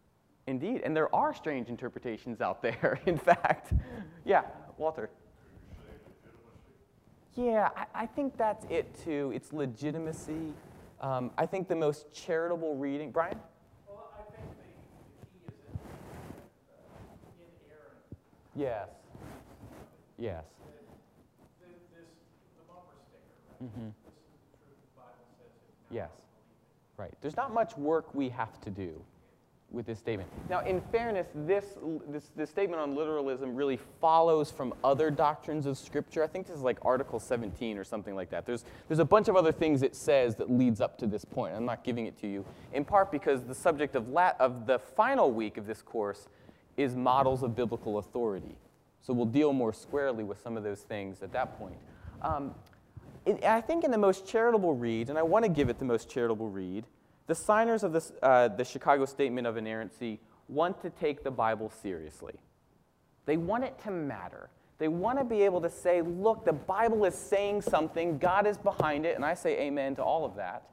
[0.48, 3.74] Indeed, and there are strange interpretations out there, in fact.
[4.26, 4.44] Yeah,
[4.78, 5.10] Walter.
[7.34, 9.32] Yeah, I, I think that's it too.
[9.36, 10.54] It's legitimacy.
[11.02, 13.12] Um, I think the most charitable reading.
[13.12, 13.38] Brian?
[13.88, 14.64] Well, I think the,
[15.20, 15.80] the key is in,
[16.70, 16.96] uh,
[17.68, 18.06] inerrant.
[18.56, 18.88] Yes.
[20.18, 20.46] Yes.
[21.60, 22.06] Th- This,
[22.56, 23.20] the bumper sticker,
[23.60, 23.70] right?
[23.70, 23.92] Mhm.
[24.06, 25.52] This is the truth, the Bible says
[25.92, 26.10] Yes.
[26.98, 27.14] Right.
[27.20, 29.02] There's not much work we have to do.
[29.76, 30.30] With this statement.
[30.50, 31.66] Now, in fairness, this,
[32.08, 36.24] this, this statement on literalism really follows from other doctrines of Scripture.
[36.24, 38.46] I think this is like Article 17 or something like that.
[38.46, 41.54] There's, there's a bunch of other things it says that leads up to this point.
[41.56, 44.80] I'm not giving it to you, in part because the subject of, lat, of the
[44.80, 46.28] final week of this course
[46.78, 48.58] is models of biblical authority.
[49.02, 51.78] So we'll deal more squarely with some of those things at that point.
[52.22, 52.56] Um,
[53.26, 55.86] it, I think in the most charitable read, and I want to give it the
[55.86, 56.86] most charitable read,
[57.28, 61.72] the signers of this, uh, the Chicago Statement of Inerrancy want to take the Bible
[61.82, 62.36] seriously.
[63.26, 64.50] They want it to matter.
[64.78, 68.58] They want to be able to say, look, the Bible is saying something, God is
[68.58, 70.70] behind it, and I say amen to all of that.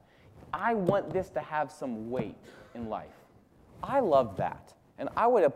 [0.53, 2.35] I want this to have some weight
[2.75, 3.15] in life.
[3.81, 4.73] I love that.
[4.99, 5.51] And I would uh,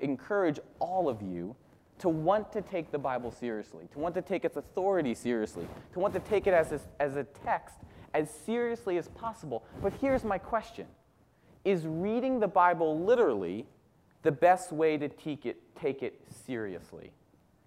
[0.00, 1.54] encourage all of you
[1.98, 5.98] to want to take the Bible seriously, to want to take its authority seriously, to
[5.98, 7.76] want to take it as a, as a text
[8.16, 9.62] as seriously as possible.
[9.82, 10.86] But here's my question
[11.64, 13.66] Is reading the Bible literally
[14.22, 17.12] the best way to take it, take it seriously?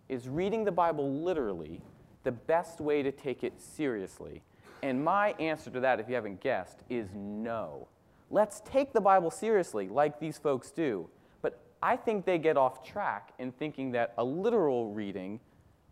[0.10, 1.82] Is reading the Bible literally
[2.24, 4.42] the best way to take it seriously?
[4.82, 7.88] And my answer to that, if you haven't guessed, is no.
[8.32, 11.10] Let's take the Bible seriously, like these folks do.
[11.42, 15.40] But I think they get off track in thinking that a literal reading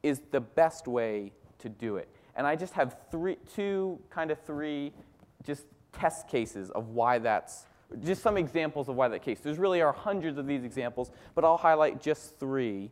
[0.02, 2.08] is the best way to do it.
[2.38, 4.94] And I just have three, two, kind of three,
[5.44, 7.66] just test cases of why that's,
[8.04, 9.40] just some examples of why that case.
[9.40, 12.92] There's really are hundreds of these examples, but I'll highlight just three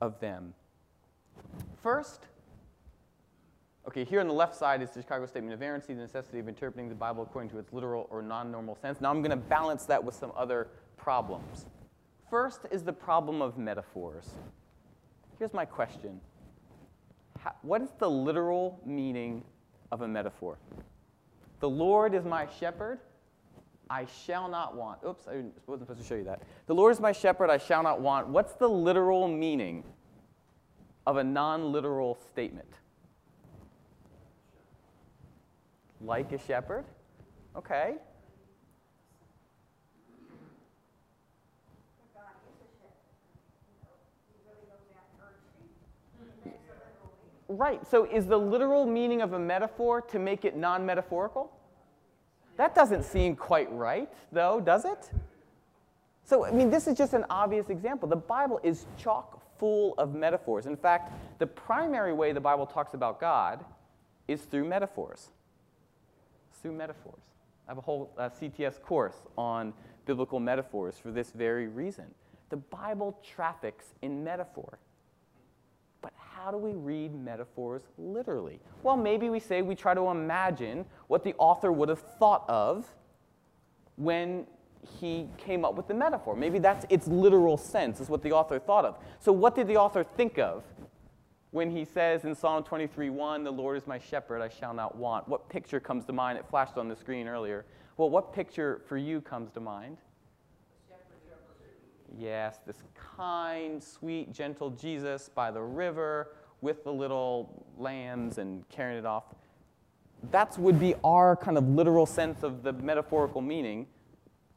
[0.00, 0.54] of them.
[1.82, 2.26] First,
[3.86, 6.48] okay, here on the left side is the Chicago Statement of Inerrancy, the necessity of
[6.48, 9.00] interpreting the Bible according to its literal or non normal sense.
[9.00, 11.66] Now I'm going to balance that with some other problems.
[12.28, 14.30] First is the problem of metaphors.
[15.38, 16.20] Here's my question
[17.62, 19.44] what is the literal meaning
[19.92, 20.58] of a metaphor?
[21.60, 23.00] The Lord is my shepherd,
[23.88, 25.00] I shall not want.
[25.06, 26.42] Oops, I wasn't supposed to show you that.
[26.66, 28.28] The Lord is my shepherd, I shall not want.
[28.28, 29.84] What's the literal meaning
[31.06, 32.68] of a non literal statement?
[36.00, 36.84] Like a shepherd?
[37.56, 37.96] Okay.
[47.50, 47.84] Right.
[47.84, 51.50] So is the literal meaning of a metaphor to make it non metaphorical?
[52.56, 55.10] That doesn't seem quite right, though, does it?
[56.22, 58.08] So, I mean, this is just an obvious example.
[58.08, 60.66] The Bible is chock full of metaphors.
[60.66, 63.64] In fact, the primary way the Bible talks about God
[64.28, 65.30] is through metaphors.
[66.62, 67.22] through metaphors.
[67.66, 69.72] I have a whole uh, CTS course on
[70.06, 72.04] biblical metaphors for this very reason.
[72.50, 74.78] The Bible traffics in metaphor.
[76.02, 78.60] But how do we read metaphors literally?
[78.82, 82.86] Well, maybe we say we try to imagine what the author would have thought of
[83.96, 84.46] when
[84.98, 86.34] he came up with the metaphor.
[86.34, 88.98] Maybe that's its literal sense, is what the author thought of.
[89.18, 90.64] So, what did the author think of
[91.50, 95.28] when he says in Psalm 23:1, The Lord is my shepherd, I shall not want?
[95.28, 96.38] What picture comes to mind?
[96.38, 97.66] It flashed on the screen earlier.
[97.96, 99.98] Well, what picture for you comes to mind?
[102.18, 102.82] Yes, this
[103.16, 109.24] kind, sweet, gentle Jesus by the river with the little lambs and carrying it off.
[110.30, 113.86] That would be our kind of literal sense of the metaphorical meaning.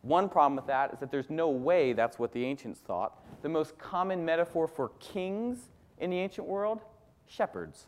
[0.01, 3.23] One problem with that is that there's no way that's what the ancients thought.
[3.41, 6.81] The most common metaphor for kings in the ancient world
[7.27, 7.87] shepherds.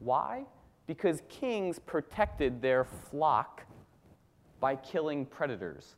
[0.00, 0.44] Why?
[0.86, 3.64] Because kings protected their flock
[4.58, 5.94] by killing predators.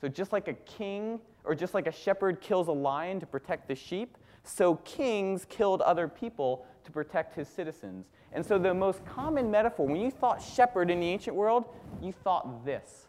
[0.00, 3.68] So, just like a king or just like a shepherd kills a lion to protect
[3.68, 8.06] the sheep, so kings killed other people to protect his citizens.
[8.32, 11.64] And so the most common metaphor, when you thought shepherd in the ancient world,
[12.02, 13.06] you thought this.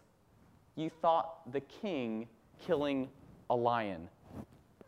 [0.75, 2.27] You thought the king
[2.65, 3.09] killing
[3.49, 4.07] a lion.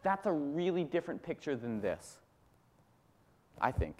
[0.03, 2.17] That's a really different picture than this,
[3.59, 3.97] I think.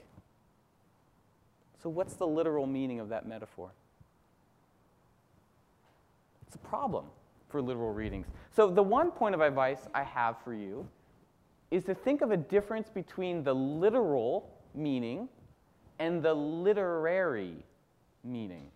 [1.82, 3.72] So, what's the literal meaning of that metaphor?
[6.48, 7.06] It's a problem
[7.52, 8.28] for literal readings.
[8.52, 10.88] So, the one point of advice I have for you
[11.70, 15.30] is to think of a difference between the literal meaning
[16.00, 17.56] and the literary
[18.24, 18.72] meaning.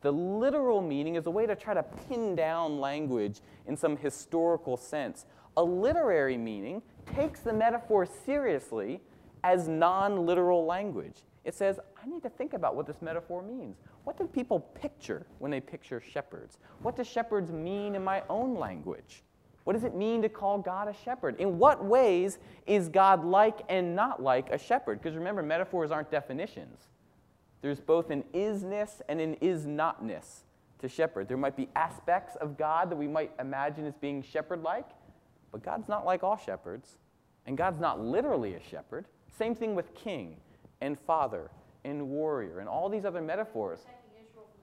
[0.00, 4.76] The literal meaning is a way to try to pin down language in some historical
[4.76, 5.26] sense.
[5.56, 6.82] A literary meaning
[7.16, 9.00] takes the metaphor seriously
[9.42, 11.22] as non literal language.
[11.44, 13.76] It says, I need to think about what this metaphor means.
[14.08, 16.56] What do people picture when they picture shepherds?
[16.80, 19.22] What do shepherds mean in my own language?
[19.64, 21.38] What does it mean to call God a shepherd?
[21.38, 25.02] In what ways is God like and not like a shepherd?
[25.02, 26.88] Because remember, metaphors aren't definitions.
[27.60, 30.44] There's both an isness and an is notness
[30.78, 31.28] to shepherd.
[31.28, 34.88] There might be aspects of God that we might imagine as being shepherd like,
[35.52, 36.96] but God's not like all shepherds.
[37.44, 39.04] And God's not literally a shepherd.
[39.36, 40.38] Same thing with king
[40.80, 41.50] and father
[41.84, 43.80] and warrior and all these other metaphors.
[43.80, 44.60] Israel from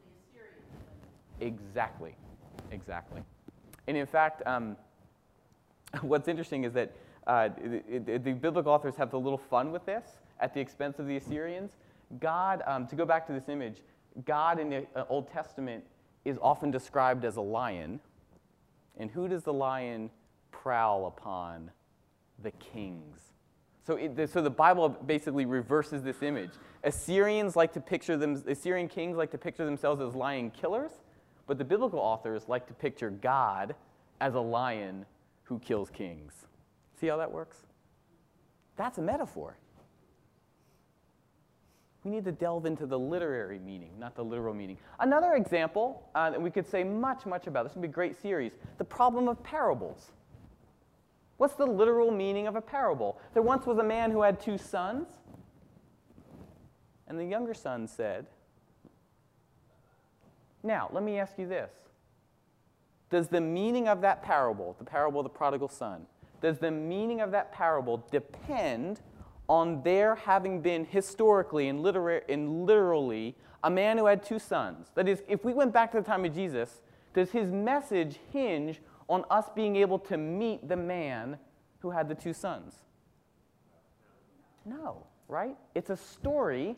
[1.40, 2.16] the Exactly.
[2.72, 3.22] Exactly.
[3.88, 4.76] And in fact, um,
[6.02, 6.92] what's interesting is that
[7.28, 10.04] uh, it, it- the biblical authors have a little fun with this
[10.40, 11.72] at the expense of the Assyrians.
[12.20, 13.82] God, um, to go back to this image,
[14.26, 15.84] God in the uh, Old Testament
[16.24, 18.00] is often described as a lion.
[18.98, 20.10] And who does the lion
[20.52, 21.72] prowl upon?
[22.44, 23.20] The kings.
[23.86, 26.52] So, it, the- so the Bible basically reverses this image.
[26.84, 30.92] Assyrians like to picture them, Assyrian kings like to picture themselves as lion killers,
[31.48, 33.76] but the biblical authors like to picture God
[34.22, 35.06] as a lion
[35.44, 36.34] who kills kings.
[37.00, 37.58] See how that works?
[38.78, 39.58] That's a metaphor.
[42.04, 44.78] We need to delve into the literary meaning, not the literal meaning.
[45.00, 48.20] Another example, uh, and we could say much, much about this would be a great
[48.22, 50.12] series the problem of parables.
[51.38, 53.20] What's the literal meaning of a parable?
[53.34, 55.08] There once was a man who had two sons,
[57.08, 58.28] and the younger son said,
[60.64, 61.72] Now, let me ask you this.
[63.10, 66.06] Does the meaning of that parable, the parable of the prodigal son,
[66.42, 69.02] does the meaning of that parable depend
[69.48, 74.88] on there having been historically and, litera- and literally a man who had two sons?
[74.96, 76.82] That is, if we went back to the time of Jesus,
[77.14, 81.38] does his message hinge on us being able to meet the man
[81.80, 82.76] who had the two sons?
[84.66, 85.56] No, right?
[85.76, 86.76] It's a story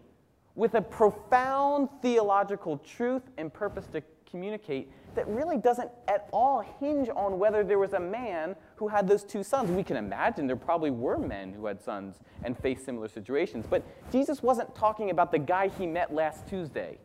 [0.56, 7.10] with a profound theological truth and purpose to communicate that really doesn't at all hinge
[7.16, 9.72] on whether there was a man who had those two sons.
[9.72, 13.84] We can imagine there probably were men who had sons and faced similar situations, but
[14.12, 16.98] Jesus wasn't talking about the guy he met last Tuesday.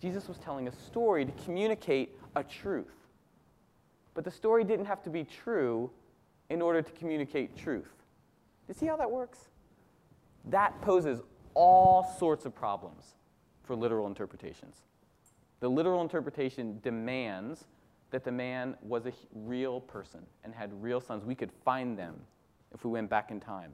[0.00, 3.01] Jesus was telling a story to communicate a truth.
[4.14, 5.90] But the story didn't have to be true
[6.50, 7.92] in order to communicate truth.
[8.68, 9.48] You see how that works?
[10.46, 11.20] That poses
[11.54, 13.14] all sorts of problems
[13.64, 14.76] for literal interpretations.
[15.60, 17.64] The literal interpretation demands
[18.10, 21.24] that the man was a real person and had real sons.
[21.24, 22.14] We could find them
[22.74, 23.72] if we went back in time.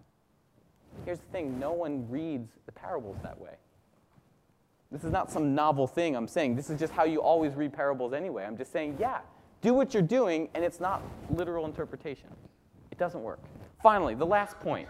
[1.05, 3.55] Here's the thing no one reads the parables that way.
[4.91, 6.57] This is not some novel thing I'm saying.
[6.57, 8.45] This is just how you always read parables anyway.
[8.45, 9.19] I'm just saying, yeah,
[9.61, 12.29] do what you're doing, and it's not literal interpretation.
[12.91, 13.41] It doesn't work.
[13.83, 14.89] Finally, the last point,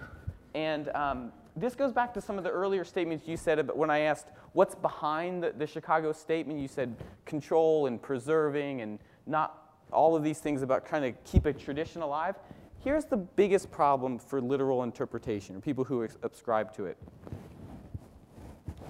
[0.55, 3.91] and um, this goes back to some of the earlier statements you said about when
[3.91, 6.59] I asked what's behind the, the Chicago statement.
[6.61, 6.95] You said
[7.25, 12.03] control and preserving, and not all of these things about trying to keep a tradition
[12.03, 12.37] alive.
[12.81, 16.97] Here's the biggest problem for literal interpretation, or people who subscribe to it.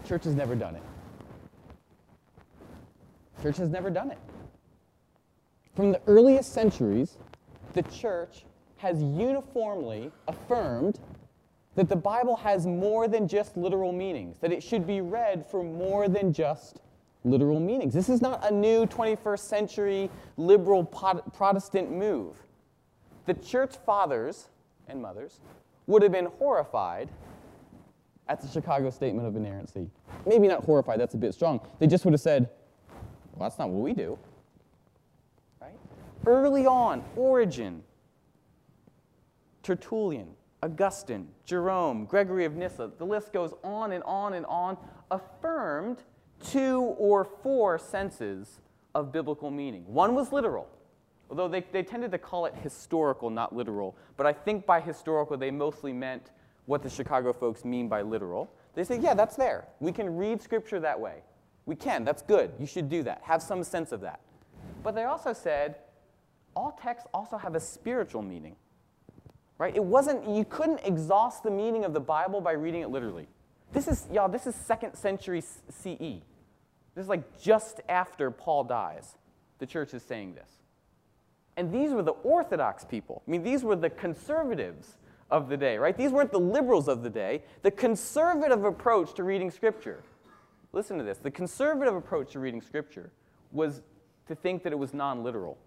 [0.06, 0.82] Church has never done it.
[3.42, 4.18] Church has never done it.
[5.78, 7.18] From the earliest centuries,
[7.74, 8.44] the church
[8.78, 10.98] has uniformly affirmed
[11.76, 15.62] that the Bible has more than just literal meanings, that it should be read for
[15.62, 16.80] more than just
[17.22, 17.94] literal meanings.
[17.94, 22.34] This is not a new 21st century liberal Prot- Protestant move.
[23.26, 24.48] The church fathers
[24.88, 25.38] and mothers
[25.86, 27.08] would have been horrified
[28.26, 29.88] at the Chicago Statement of Inerrancy.
[30.26, 31.60] Maybe not horrified, that's a bit strong.
[31.78, 32.50] They just would have said,
[33.36, 34.18] well, that's not what we do.
[36.26, 37.82] Early on, Origen,
[39.62, 40.28] Tertullian,
[40.62, 44.76] Augustine, Jerome, Gregory of Nyssa, the list goes on and on and on,
[45.10, 46.02] affirmed
[46.42, 48.60] two or four senses
[48.94, 49.84] of biblical meaning.
[49.86, 50.68] One was literal,
[51.30, 53.96] although they, they tended to call it historical, not literal.
[54.16, 56.30] But I think by historical, they mostly meant
[56.66, 58.50] what the Chicago folks mean by literal.
[58.74, 59.68] They say, yeah, that's there.
[59.80, 61.22] We can read scripture that way.
[61.66, 62.52] We can, that's good.
[62.58, 63.20] You should do that.
[63.22, 64.20] Have some sense of that.
[64.82, 65.76] But they also said,
[66.54, 68.56] all texts also have a spiritual meaning
[69.58, 69.74] right?
[69.74, 73.26] It wasn't, you couldn't exhaust the meaning of the Bible by reading it literally.
[73.72, 76.22] This is, y'all, this is second century CE.
[76.94, 79.16] This is like just after Paul dies.
[79.58, 80.48] The church is saying this.
[81.56, 83.22] And these were the Orthodox people.
[83.26, 84.96] I mean, these were the conservatives
[85.30, 85.96] of the day, right?
[85.96, 87.42] These weren't the liberals of the day.
[87.62, 90.02] The conservative approach to reading Scripture,
[90.72, 93.10] listen to this, the conservative approach to reading Scripture
[93.50, 93.82] was
[94.28, 95.58] to think that it was non literal.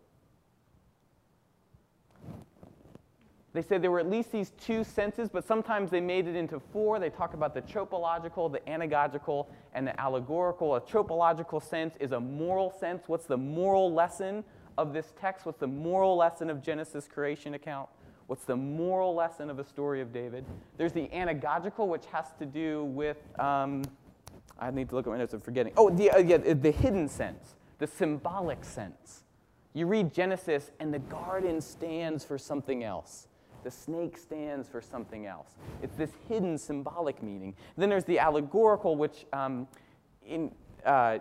[3.53, 6.59] They said there were at least these two senses, but sometimes they made it into
[6.59, 6.99] four.
[6.99, 10.75] They talk about the tropological, the anagogical, and the allegorical.
[10.75, 13.03] A tropological sense is a moral sense.
[13.07, 14.45] What's the moral lesson
[14.77, 15.45] of this text?
[15.45, 17.89] What's the moral lesson of Genesis creation account?
[18.27, 20.45] What's the moral lesson of the story of David?
[20.77, 23.83] There's the anagogical, which has to do with, um,
[24.57, 25.73] I need to look at my notes, I'm forgetting.
[25.75, 27.55] Oh, the, uh, yeah, the hidden sense.
[27.81, 29.23] the symbolic sense.
[29.73, 33.27] You read Genesis, and the garden stands for something else.
[33.64, 35.55] The snake stands for something else.
[35.82, 37.55] It's this hidden symbolic meaning.
[37.78, 39.68] Then there's the allegorical, which um,
[40.26, 40.51] in
[40.86, 41.20] uh,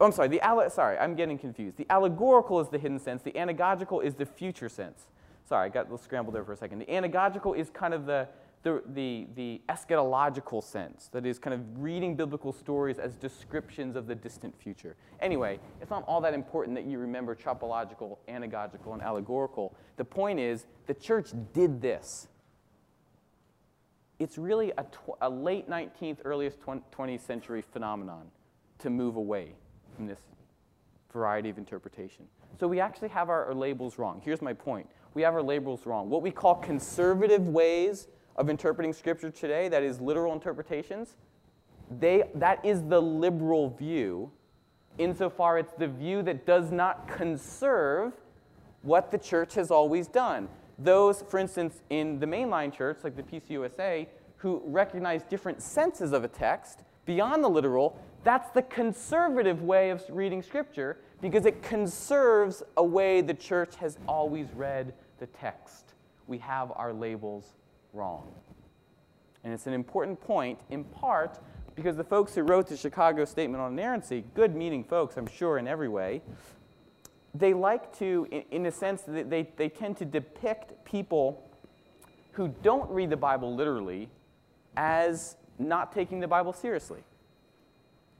[0.00, 0.28] oh, I'm sorry.
[0.28, 1.76] The alle- sorry, I'm getting confused.
[1.76, 3.22] The allegorical is the hidden sense.
[3.22, 5.06] The anagogical is the future sense.
[5.46, 6.78] Sorry, I got a little scrambled there for a second.
[6.78, 8.28] The anagogical is kind of the
[8.64, 14.06] the, the, the eschatological sense, that is, kind of reading biblical stories as descriptions of
[14.06, 14.96] the distant future.
[15.20, 19.76] Anyway, it's not all that important that you remember tropological, anagogical, and allegorical.
[19.96, 22.28] The point is, the church did this.
[24.18, 28.28] It's really a, tw- a late 19th, earliest 20th century phenomenon
[28.78, 29.52] to move away
[29.94, 30.20] from this
[31.12, 32.24] variety of interpretation.
[32.58, 34.22] So we actually have our, our labels wrong.
[34.24, 34.88] Here's my point.
[35.12, 36.08] We have our labels wrong.
[36.08, 41.16] What we call conservative ways of interpreting Scripture today, that is literal interpretations,
[41.90, 44.30] they, that is the liberal view,
[44.98, 48.12] insofar it's the view that does not conserve
[48.82, 50.48] what the church has always done.
[50.78, 54.06] Those, for instance, in the mainline church, like the PCUSA,
[54.36, 60.02] who recognize different senses of a text beyond the literal, that's the conservative way of
[60.08, 65.94] reading Scripture because it conserves a way the church has always read the text.
[66.26, 67.54] We have our labels
[67.94, 68.32] wrong.
[69.42, 71.38] And it's an important point, in part
[71.74, 75.58] because the folks who wrote the Chicago Statement on Inerrancy, good meaning folks, I'm sure,
[75.58, 76.22] in every way,
[77.34, 81.42] they like to, in, a sense, they, they tend to depict people
[82.32, 84.08] who don't read the Bible literally
[84.76, 87.00] as not taking the Bible seriously,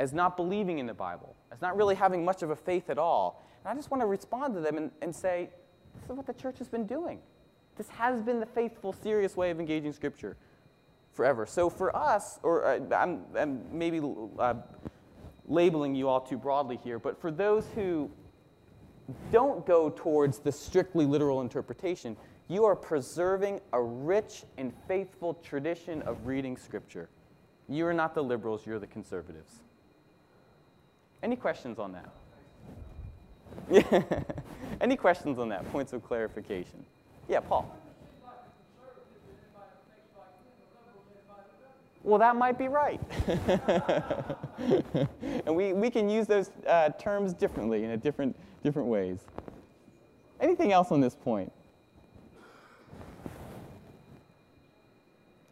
[0.01, 2.99] as not believing in the Bible, as not really having much of a faith at
[2.99, 3.45] all.
[3.64, 5.51] And I just want to respond to them and, and say,
[6.01, 7.20] this is what the church has been doing.
[7.77, 10.37] This has been the faithful, serious way of engaging Scripture
[11.12, 11.47] forever.
[11.47, 14.01] So for us, or uh, I'm, I'm, maybe
[14.39, 14.55] uh,
[15.47, 18.11] labeling you all too broadly here, but for those who
[19.31, 22.16] don't go towards the strictly literal interpretation,
[22.49, 27.09] you are preserving a rich and faithful tradition of reading Scripture.
[27.68, 29.61] You are not the liberals, you're the conservatives.
[31.22, 32.11] Any questions on that?
[34.81, 35.70] Any questions on that?
[35.72, 36.85] Points of clarification?
[37.29, 37.75] Yeah, Paul.
[42.05, 43.01] Well, that might be right.
[45.47, 49.20] and we, we can use those uh, terms differently in different, different ways.
[50.39, 51.51] Anything else on this point?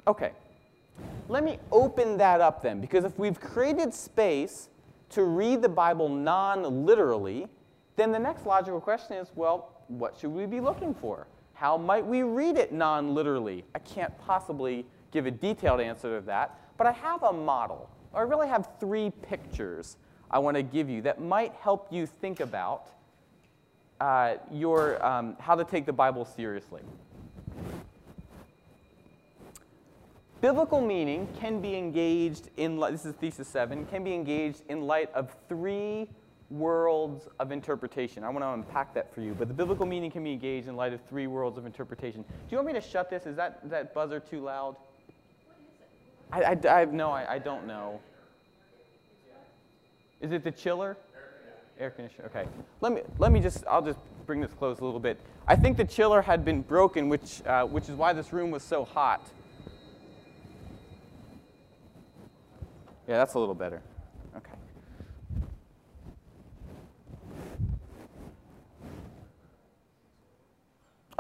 [0.07, 0.33] Okay.
[1.29, 4.69] Let me open that up then, because if we've created space
[5.11, 7.47] to read the Bible non literally,
[7.97, 11.27] then the next logical question is well, what should we be looking for?
[11.55, 13.65] How might we read it non literally?
[13.75, 17.89] I can't possibly give a detailed answer to that, but I have a model.
[18.15, 19.97] I really have three pictures
[20.31, 22.89] I want to give you that might help you think about
[24.01, 26.83] uh, your, um, how to take the Bible seriously.
[30.41, 35.09] Biblical meaning can be engaged in, this is thesis seven, can be engaged in light
[35.15, 36.09] of three
[36.53, 38.23] worlds of interpretation.
[38.25, 40.77] I want to unpack that for you, but the biblical meaning can be engaged in
[40.77, 42.23] light of three worlds of interpretation.
[42.23, 43.27] Do you want me to shut this?
[43.27, 44.77] Is that, that buzzer too loud?
[46.31, 48.01] I, I, I no, I, I don't know.
[50.21, 50.97] Is it the chiller?
[51.79, 52.27] Air conditioner.
[52.27, 52.49] Okay.
[52.81, 55.19] Let me let me just I'll just bring this close a little bit.
[55.49, 58.63] I think the chiller had been broken, which uh, which is why this room was
[58.63, 59.27] so hot.
[63.09, 63.83] Yeah, that's a little better.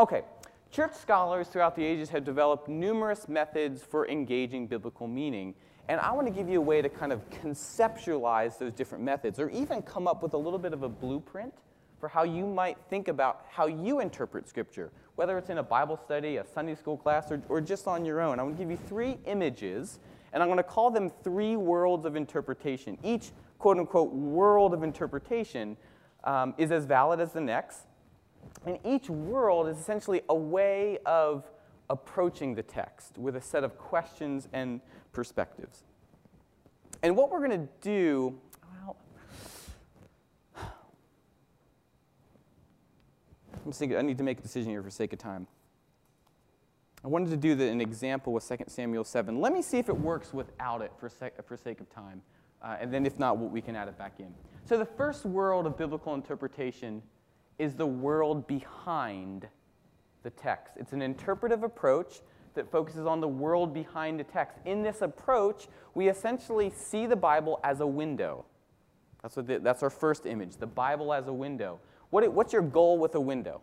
[0.02, 0.22] Okay,
[0.72, 5.54] church scholars throughout the ages have developed numerous methods for engaging biblical meaning.
[5.88, 9.38] And I want to give you a way to kind of conceptualize those different methods,
[9.38, 11.54] or even come up with a little bit of a blueprint
[12.00, 15.96] for how you might think about how you interpret Scripture, whether it's in a Bible
[15.96, 18.40] study, a Sunday school class, or, or just on your own.
[18.40, 20.00] I want to give you three images,
[20.32, 22.98] and I'm going to call them three worlds of interpretation.
[23.04, 23.30] Each
[23.60, 25.76] quote unquote world of interpretation
[26.24, 27.86] um, is as valid as the next.
[28.66, 31.50] And each world is essentially a way of
[31.90, 34.80] approaching the text with a set of questions and
[35.12, 35.84] perspectives.
[37.02, 38.38] And what we're going to do,
[38.84, 38.96] well,
[43.66, 45.46] I'm thinking, i need to make a decision here for sake of time.
[47.04, 49.40] I wanted to do the, an example with 2 Samuel 7.
[49.40, 52.22] Let me see if it works without it for, sec, for sake of time.
[52.62, 54.32] Uh, and then if not, we can add it back in.
[54.64, 57.02] So the first world of biblical interpretation
[57.58, 59.46] is the world behind
[60.22, 60.74] the text.
[60.76, 62.20] It's an interpretive approach
[62.54, 64.58] that focuses on the world behind the text.
[64.64, 68.44] In this approach, we essentially see the Bible as a window.
[69.22, 71.80] That's, the, that's our first image, the Bible as a window.
[72.10, 73.62] What, what's your goal with a window?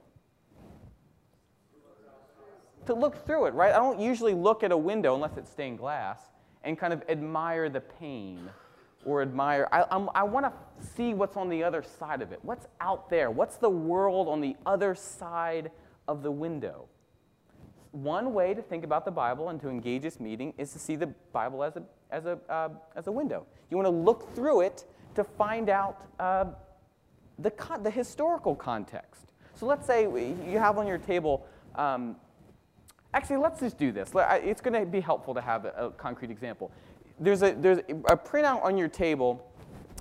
[2.86, 3.74] To look through it, right?
[3.74, 6.20] I don't usually look at a window unless it's stained glass
[6.64, 8.50] and kind of admire the pane
[9.06, 9.68] or admire.
[9.72, 10.54] I, I want to
[10.96, 12.40] see what's on the other side of it.
[12.42, 13.32] What's out there?
[13.32, 15.72] What's the world on the other side
[16.08, 16.88] of the window?
[17.92, 20.96] One way to think about the Bible and to engage this meeting is to see
[20.96, 23.46] the Bible as a, as a, uh, as a window.
[23.72, 24.86] You want to look through it
[25.16, 26.46] to find out uh,
[27.40, 29.34] the, con- the historical context.
[29.56, 31.46] So let's say you have on your table,
[31.76, 32.16] um,
[33.14, 34.12] actually, let's just do this.
[34.16, 36.72] It's going to be helpful to have a, a concrete example.
[37.20, 39.46] There's a, there's a printout on your table,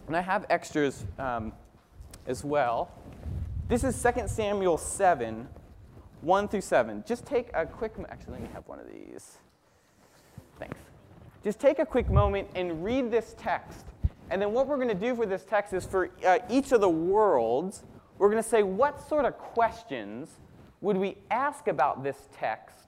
[0.07, 1.53] and I have extras um,
[2.27, 2.93] as well.
[3.69, 5.49] This is 2 Samuel 7,
[6.21, 7.05] 1 through 7.
[7.07, 9.39] Just take a quick, actually, let me have one of these.
[10.61, 10.79] Thanks.
[11.43, 13.87] Just take a quick moment and read this text.
[14.31, 16.81] And then what we're going to do for this text is for uh, each of
[16.81, 17.83] the worlds,
[18.19, 20.29] we're going to say what sort of questions
[20.81, 22.88] would we ask about this text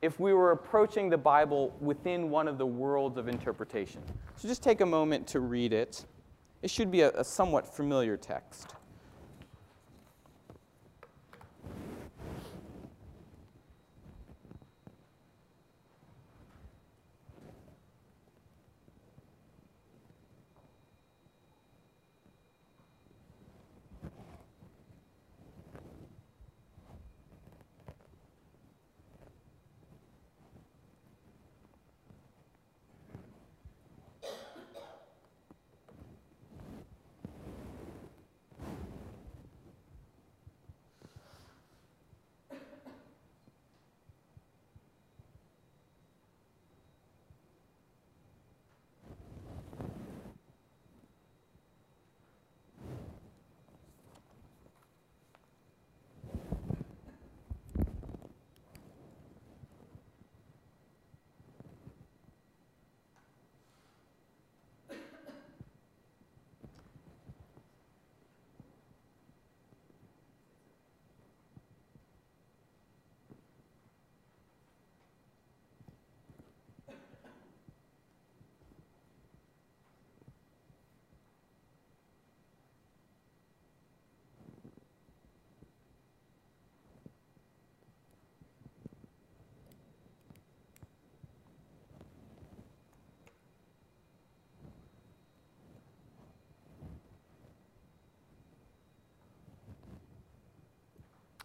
[0.00, 4.00] if we were approaching the Bible within one of the worlds of interpretation.
[4.36, 6.04] So just take a moment to read it.
[6.62, 8.74] It should be a, a somewhat familiar text.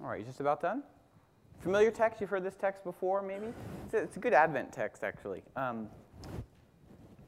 [0.04, 0.84] All right, you just about done?
[1.62, 2.20] Familiar text?
[2.20, 3.54] You've heard this text before, maybe?
[3.86, 5.44] It's a, it's a good Advent text, actually.
[5.56, 5.88] Um,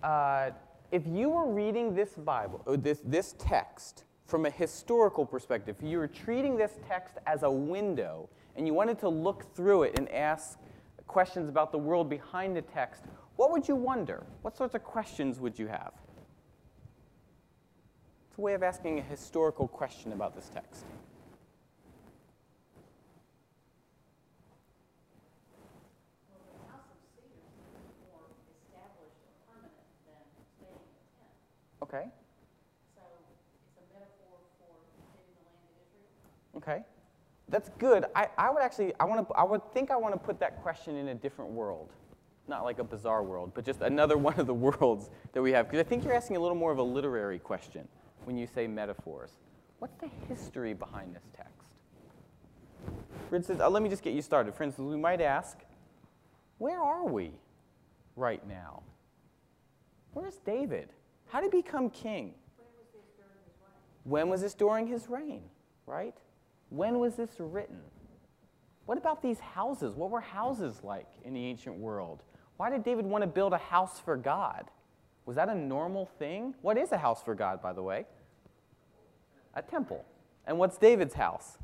[0.03, 0.49] uh,
[0.91, 5.89] if you were reading this Bible, or this, this text, from a historical perspective, if
[5.89, 9.97] you were treating this text as a window and you wanted to look through it
[9.97, 10.59] and ask
[11.07, 13.03] questions about the world behind the text,
[13.37, 14.25] what would you wonder?
[14.41, 15.93] What sorts of questions would you have?
[18.29, 20.83] It's a way of asking a historical question about this text.
[31.85, 32.05] Okay.
[32.95, 33.01] So
[33.67, 34.73] it's a metaphor for
[35.13, 36.57] getting the land of Israel?
[36.57, 36.83] Okay.
[37.49, 38.05] That's good.
[38.15, 40.63] I, I would actually, I, want to, I would think I want to put that
[40.63, 41.91] question in a different world.
[42.47, 45.69] Not like a bizarre world, but just another one of the worlds that we have.
[45.69, 47.87] Because I think you're asking a little more of a literary question
[48.23, 49.29] when you say metaphors.
[49.77, 51.51] What's the history behind this text?
[53.29, 54.55] For instance, uh, let me just get you started.
[54.55, 55.59] For instance, we might ask,
[56.57, 57.31] where are we
[58.15, 58.81] right now?
[60.13, 60.89] Where's David?
[61.27, 62.33] How did he become king?
[64.03, 65.43] When was this during his reign?
[65.85, 66.15] Right?
[66.69, 67.81] When was this written?
[68.85, 69.95] What about these houses?
[69.95, 72.21] What were houses like in the ancient world?
[72.57, 74.69] Why did David want to build a house for God?
[75.25, 76.53] Was that a normal thing?
[76.61, 78.05] What is a house for God, by the way?
[79.55, 80.05] A temple.
[80.45, 81.57] And what's David's house?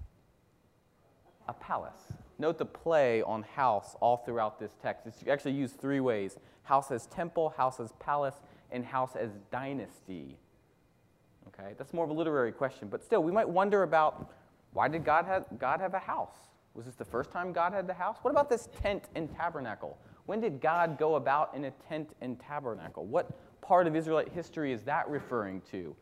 [1.48, 2.02] A palace.
[2.40, 5.06] Note the play on house all throughout this text.
[5.06, 8.36] It's actually used three ways house as temple, house as palace,
[8.72, 10.38] and house as dynasty?
[11.48, 14.32] Okay, that's more of a literary question, but still, we might wonder about
[14.74, 16.36] why did God have, God have a house?
[16.74, 18.18] Was this the first time God had the house?
[18.22, 19.98] What about this tent and tabernacle?
[20.26, 23.06] When did God go about in a tent and tabernacle?
[23.06, 23.30] What
[23.62, 25.96] part of Israelite history is that referring to?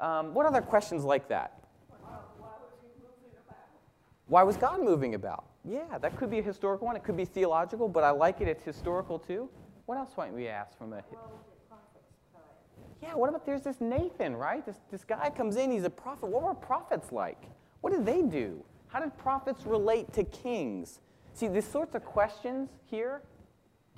[0.00, 1.60] Um, what other questions like that?
[4.26, 5.44] Why was God moving about?
[5.64, 6.96] Yeah, that could be a historical one.
[6.96, 8.48] It could be theological, but I like it.
[8.48, 9.48] It's historical too.
[9.86, 11.02] What else might we ask from a.
[13.02, 14.64] Yeah, what about there's this Nathan, right?
[14.64, 16.26] This, this guy comes in, he's a prophet.
[16.26, 17.42] What were prophets like?
[17.80, 18.62] What did they do?
[18.88, 21.00] How did prophets relate to kings?
[21.32, 23.22] See, these sorts of questions here,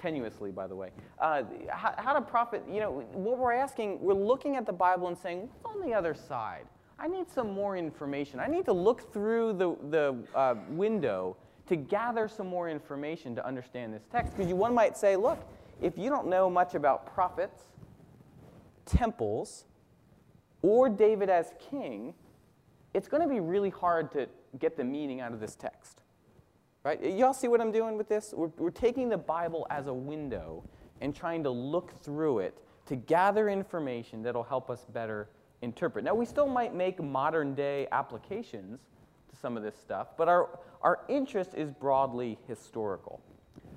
[0.00, 4.14] tenuously, by the way, uh, how, how do prophet, you know, what we're asking, we're
[4.14, 6.66] looking at the Bible and saying, what's on the other side?
[6.98, 8.38] I need some more information.
[8.38, 11.36] I need to look through the, the uh, window
[11.66, 14.36] to gather some more information to understand this text.
[14.36, 15.38] Because one might say, look,
[15.80, 17.62] if you don't know much about prophets,
[18.85, 19.64] temples,
[20.62, 22.14] or David as king,
[22.95, 24.28] it's going to be really hard to
[24.59, 26.01] get the meaning out of this text.
[26.85, 27.03] Right?
[27.03, 28.35] Y'all see what I'm doing with this?
[28.37, 30.64] We're, we're taking the Bible as a window
[31.01, 35.28] and trying to look through it to gather information that'll help us better
[35.62, 36.05] interpret.
[36.05, 38.80] Now, we still might make modern day applications
[39.30, 43.20] to some of this stuff, but our, our interest is broadly historical.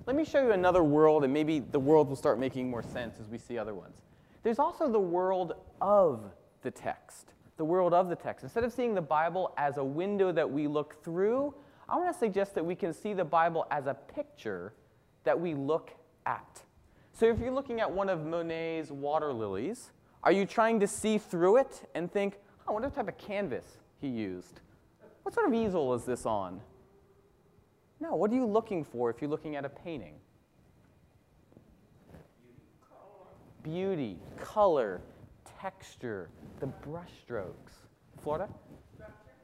[0.08, 3.20] Let me show you another world, and maybe the world will start making more sense
[3.20, 4.02] as we see other ones.
[4.46, 6.22] There's also the world of
[6.62, 7.34] the text.
[7.58, 8.44] The world of the text.
[8.44, 11.52] Instead of seeing the Bible as a window that we look through,
[11.90, 14.74] I want to suggest that we can see the Bible as a picture
[15.24, 15.90] that we look
[16.28, 16.62] at.
[17.12, 19.90] So if you're looking at one of Monet's water lilies,
[20.24, 22.38] are you trying to see through it and think,
[22.68, 23.66] oh, what type of canvas
[24.00, 24.60] he used?
[25.24, 26.62] What sort of easel is this on?
[28.00, 30.14] No, what are you looking for if you're looking at a painting?
[33.66, 35.02] Beauty, color,
[35.60, 37.74] texture, the brushstrokes.
[38.22, 38.48] Florida?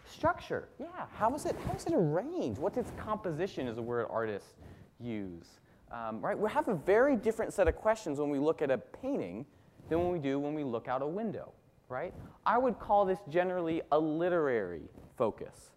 [0.07, 0.69] Structure.
[0.79, 0.85] Yeah.
[1.17, 1.55] How is it?
[1.65, 2.59] How is it arranged?
[2.59, 3.67] What's its composition?
[3.67, 4.53] Is a word artists
[4.99, 5.47] use.
[5.91, 6.37] Um, right.
[6.37, 9.43] We have a very different set of questions when we look at a painting
[9.89, 11.51] than when we do when we look out a window.
[11.89, 12.13] Right.
[12.45, 14.83] I would call this generally a literary
[15.17, 15.71] focus.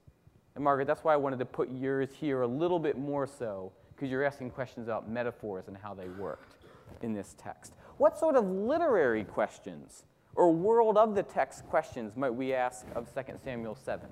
[0.54, 3.72] And Margaret, that's why I wanted to put yours here a little bit more so,
[3.96, 6.56] because you're asking questions about metaphors and how they worked
[7.00, 7.72] in this text.
[7.98, 10.02] What sort of literary questions
[10.34, 14.08] or world of the text questions might we ask of 2 Samuel 7?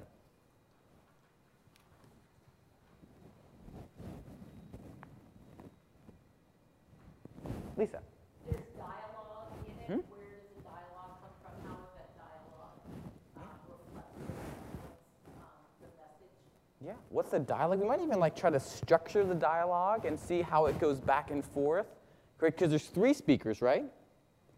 [7.77, 7.99] Lisa.
[8.49, 9.87] There's dialogue in it.
[9.87, 9.93] Hmm?
[9.93, 11.53] Where does the dialogue come from?
[11.67, 12.79] How is that dialogue
[13.37, 13.43] um?
[15.39, 15.49] Um,
[15.81, 16.31] the message?
[16.85, 17.81] Yeah, what's the dialogue?
[17.81, 21.33] We might even like try to structure the dialogue and see how it goes back
[21.33, 21.87] and forth.
[22.43, 23.85] Great, because there's three speakers, right?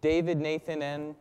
[0.00, 1.14] David, Nathan, and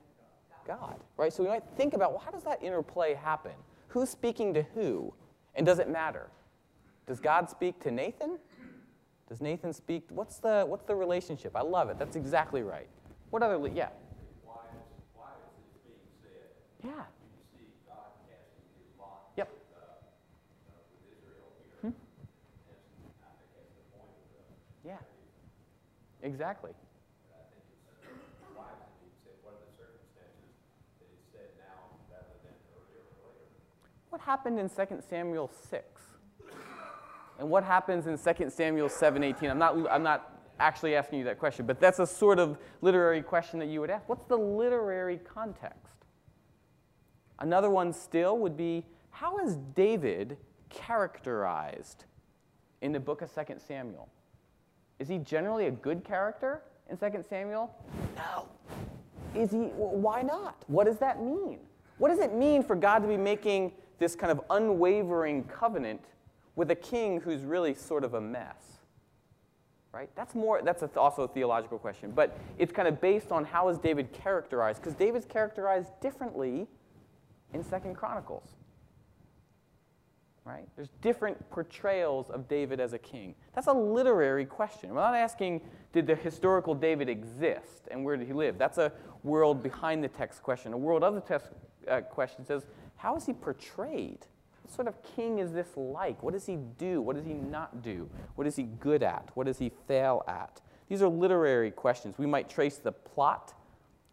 [0.65, 1.33] God, right?
[1.33, 3.51] So we might think about, well, how does that interplay happen?
[3.89, 5.13] Who's speaking to who?
[5.55, 6.29] And does it matter?
[7.05, 8.39] Does God speak to Nathan?
[9.27, 10.03] Does Nathan speak?
[10.07, 11.51] What's the, what's the relationship?
[11.53, 11.99] I love it.
[11.99, 12.87] That's exactly right.
[13.29, 13.89] What other, yeah.
[14.45, 16.47] Why is, why is this being said?
[16.81, 16.91] Yeah.
[16.95, 19.51] You see God casting his lot Yep.
[19.51, 21.91] with, uh, uh, with Israel here.
[21.91, 21.99] As,
[23.19, 24.95] I think that's the point of the, Yeah.
[24.95, 25.03] Exactly.
[25.03, 25.11] but I think it's, why is it being said?
[25.11, 25.31] What are the circumstances that it's said now rather than
[25.83, 26.12] earlier or
[26.63, 26.75] later?
[34.09, 34.75] What happened in 2
[35.09, 35.85] Samuel 6?
[37.39, 39.49] And what happens in 2 Samuel 7:18?
[39.49, 43.21] I'm not, I'm not actually asking you that question, but that's a sort of literary
[43.21, 44.07] question that you would ask.
[44.07, 46.05] What's the literary context?
[47.39, 50.37] Another one still would be how is David
[50.69, 52.05] characterized
[52.81, 54.09] in the book of 2 Samuel?
[54.99, 57.73] Is he generally a good character in 2 Samuel?
[58.15, 58.47] No.
[59.35, 59.65] Is he?
[59.75, 60.63] Why not?
[60.67, 61.59] What does that mean?
[61.97, 66.01] What does it mean for God to be making this kind of unwavering covenant
[66.55, 68.79] with a king who's really sort of a mess?
[69.91, 70.09] Right?
[70.15, 70.61] That's more.
[70.63, 74.81] That's also a theological question, but it's kind of based on how is David characterized?
[74.81, 76.67] Because David's characterized differently
[77.53, 78.55] in Second Chronicles.
[80.45, 80.67] Right?
[80.75, 83.33] There's different portrayals of David as a king.
[83.55, 84.89] That's a literary question.
[84.89, 85.61] We're not asking,
[85.93, 88.57] did the historical David exist and where did he live?
[88.57, 88.91] That's a
[89.23, 90.73] world behind the text question.
[90.73, 91.47] A world of the text
[91.89, 92.65] uh, question says,
[92.97, 94.25] how is he portrayed?
[94.63, 96.21] What sort of king is this like?
[96.21, 97.01] What does he do?
[97.01, 98.09] What does he not do?
[98.35, 99.29] What is he good at?
[99.35, 100.61] What does he fail at?
[100.89, 102.17] These are literary questions.
[102.17, 103.53] We might trace the plot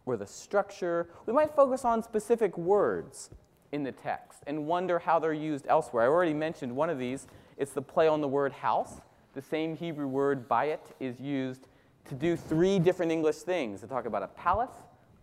[0.05, 1.09] or the structure.
[1.25, 3.29] We might focus on specific words
[3.71, 6.03] in the text and wonder how they're used elsewhere.
[6.03, 7.27] I already mentioned one of these.
[7.57, 9.01] It's the play on the word house.
[9.33, 11.67] The same Hebrew word bayit is used
[12.05, 14.71] to do three different English things to talk about a palace,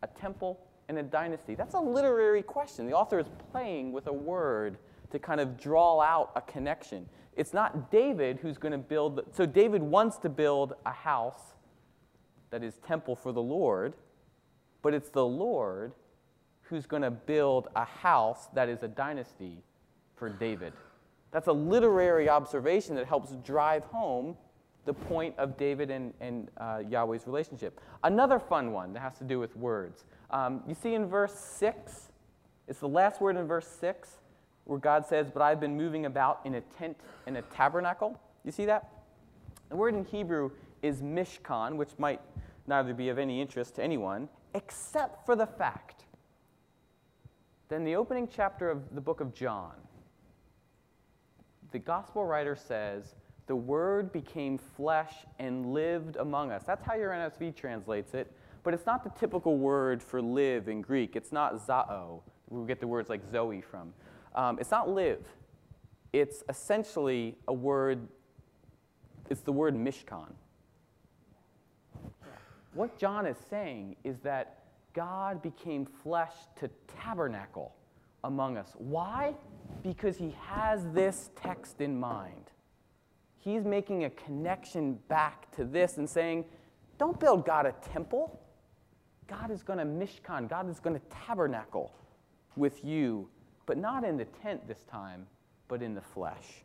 [0.02, 1.54] a temple, and a dynasty.
[1.54, 2.86] That's a literary question.
[2.86, 4.78] The author is playing with a word
[5.10, 7.06] to kind of draw out a connection.
[7.36, 11.54] It's not David who's going to build, so David wants to build a house
[12.50, 13.94] that is temple for the Lord,
[14.82, 15.92] but it's the Lord
[16.68, 19.62] who's going to build a house that is a dynasty
[20.16, 20.72] for David.
[21.30, 24.36] That's a literary observation that helps drive home
[24.84, 27.80] the point of David and, and uh, Yahweh's relationship.
[28.04, 30.04] Another fun one that has to do with words.
[30.30, 32.08] Um, you see in verse 6,
[32.66, 34.18] it's the last word in verse 6
[34.64, 38.18] where God says, But I've been moving about in a tent in a tabernacle.
[38.44, 38.88] You see that?
[39.68, 40.50] The word in Hebrew
[40.82, 42.20] is mishkan, which might
[42.66, 45.97] neither be of any interest to anyone, except for the fact
[47.68, 49.74] that in the opening chapter of the book of John,
[51.70, 53.14] the gospel writer says,
[53.46, 56.64] The word became flesh and lived among us.
[56.64, 60.80] That's how your NSV translates it, but it's not the typical word for live in
[60.80, 61.14] Greek.
[61.14, 63.92] It's not zao, we get the words like Zoe from.
[64.34, 65.26] Um, it's not live.
[66.12, 68.08] It's essentially a word,
[69.28, 70.32] it's the word mishkan.
[72.72, 74.57] What John is saying is that
[74.98, 76.68] God became flesh to
[77.00, 77.72] tabernacle
[78.24, 78.72] among us.
[78.78, 79.36] Why?
[79.84, 82.50] Because he has this text in mind.
[83.36, 86.46] He's making a connection back to this and saying,
[86.98, 88.40] don't build God a temple.
[89.28, 91.94] God is going to mishkan, God is going to tabernacle
[92.56, 93.28] with you,
[93.66, 95.28] but not in the tent this time,
[95.68, 96.64] but in the flesh.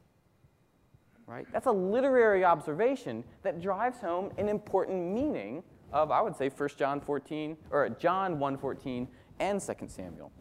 [1.28, 1.46] Right?
[1.54, 5.62] That's a literary observation that drives home an important meaning
[5.94, 9.08] of, I would say, 1 John 14, or John 1.14
[9.40, 10.32] and 2 Samuel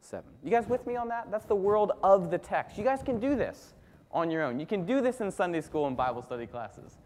[0.00, 0.24] 7.
[0.44, 1.30] You guys with me on that?
[1.30, 2.78] That's the world of the text.
[2.78, 3.74] You guys can do this
[4.12, 4.60] on your own.
[4.60, 6.98] You can do this in Sunday school and Bible study classes.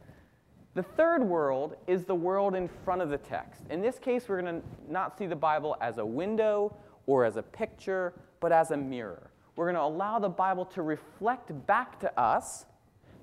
[0.75, 3.63] The third world is the world in front of the text.
[3.71, 7.37] In this case, we're going to not see the Bible as a window or as
[7.37, 9.31] a picture, but as a mirror.
[9.57, 12.67] We're going to allow the Bible to reflect back to us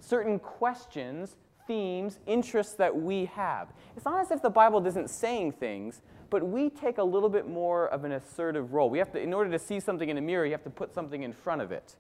[0.02, 1.38] certain questions,
[1.68, 3.68] themes, interests that we have.
[3.96, 7.48] It's not as if the Bible isn't saying things, but we take a little bit
[7.48, 8.90] more of an assertive role.
[8.90, 10.94] We have to, in order to see something in a mirror, you have to put
[10.94, 11.96] something in front of it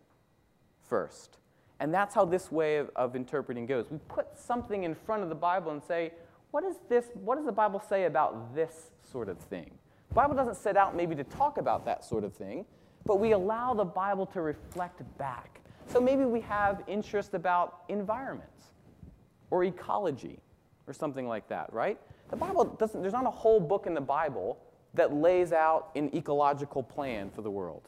[0.89, 1.37] first.
[1.79, 3.85] And that's how this way of, of interpreting goes.
[3.91, 6.11] We put something in front of the Bible and say,
[6.51, 7.05] what is this?
[7.13, 9.71] What does the Bible say about this sort of thing?
[10.09, 12.65] The Bible doesn't set out maybe to talk about that sort of thing,
[13.05, 15.61] but we allow the Bible to reflect back.
[15.87, 18.57] So maybe we have interest about environments
[19.49, 20.39] or ecology
[20.87, 21.99] or something like that, right?
[22.29, 24.57] The Bible doesn't, there's not a whole book in the Bible
[24.93, 27.87] that lays out an ecological plan for the world.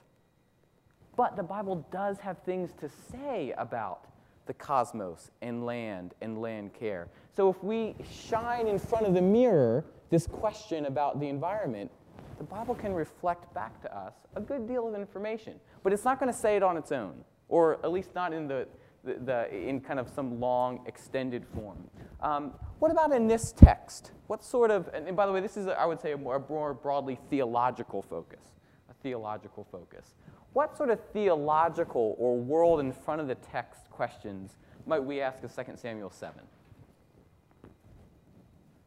[1.16, 4.06] But the Bible does have things to say about
[4.46, 7.08] the cosmos and land and land care.
[7.36, 11.92] So if we shine in front of the mirror this question about the environment,
[12.38, 15.60] the Bible can reflect back to us a good deal of information.
[15.84, 18.48] But it's not going to say it on its own, or at least not in
[18.48, 18.68] the,
[19.04, 21.78] the, in kind of some long, extended form.
[22.22, 24.12] Um, what about in this text?
[24.28, 26.74] What sort of, and, by the way, this is, I would say, a more, more
[26.74, 28.44] broadly theological focus,
[28.90, 30.14] a theological focus.
[30.54, 35.44] What sort of theological or world in front of the text questions might we ask
[35.44, 36.42] of 2 Samuel 7?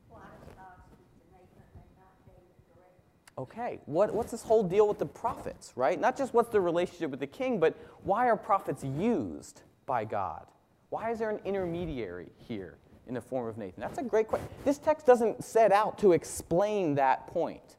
[0.08, 2.42] Why does God speak to Nathan and not David
[2.74, 3.38] directly?
[3.38, 6.00] Okay, what, what's this whole deal with the prophets, right?
[6.00, 9.62] Not just what's the relationship with the king, but why are prophets used
[9.92, 10.46] by God?
[10.88, 13.78] Why is there an intermediary here in the form of Nathan?
[13.78, 14.48] That's a great question.
[14.64, 17.76] This text doesn't set out to explain that point,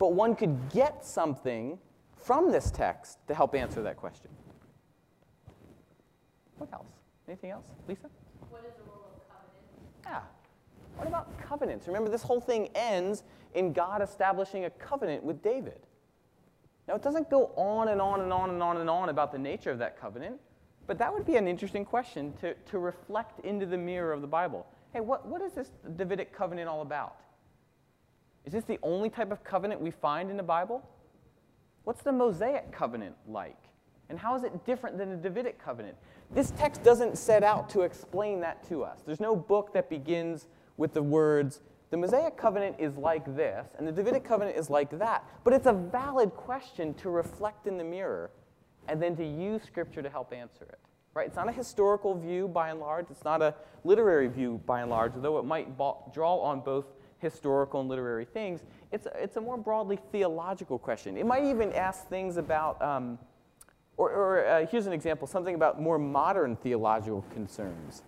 [0.00, 1.78] but one could get something
[2.16, 4.32] from this text to help answer that question.
[6.58, 6.88] What else?
[7.28, 7.66] Anything else?
[7.86, 8.08] Lisa?
[8.50, 10.02] What is the role of covenant?
[10.04, 10.22] Yeah.
[10.96, 11.86] What about covenants?
[11.86, 13.22] Remember, this whole thing ends
[13.54, 15.86] in God establishing a covenant with David.
[16.88, 19.38] Now, it doesn't go on and on and on and on and on about the
[19.38, 20.40] nature of that covenant,
[20.86, 24.26] but that would be an interesting question to, to reflect into the mirror of the
[24.26, 24.66] Bible.
[24.92, 27.16] Hey, what, what is this Davidic covenant all about?
[28.44, 30.86] Is this the only type of covenant we find in the Bible?
[31.84, 33.58] What's the Mosaic covenant like?
[34.10, 35.96] And how is it different than the Davidic covenant?
[36.30, 39.00] This text doesn't set out to explain that to us.
[39.04, 43.86] There's no book that begins with the words, the Mosaic covenant is like this, and
[43.86, 45.24] the Davidic covenant is like that.
[45.44, 48.30] But it's a valid question to reflect in the mirror
[48.88, 50.78] and then to use Scripture to help answer it.
[51.14, 51.28] Right?
[51.28, 53.54] It's not a historical view by and large, it's not a
[53.84, 56.86] literary view by and large, though it might draw on both
[57.18, 58.64] historical and literary things.
[58.92, 61.16] It's a, it's a more broadly theological question.
[61.16, 62.80] It might even ask things about.
[62.82, 63.18] Um,
[63.96, 68.02] or, or uh, here's an example something about more modern theological concerns.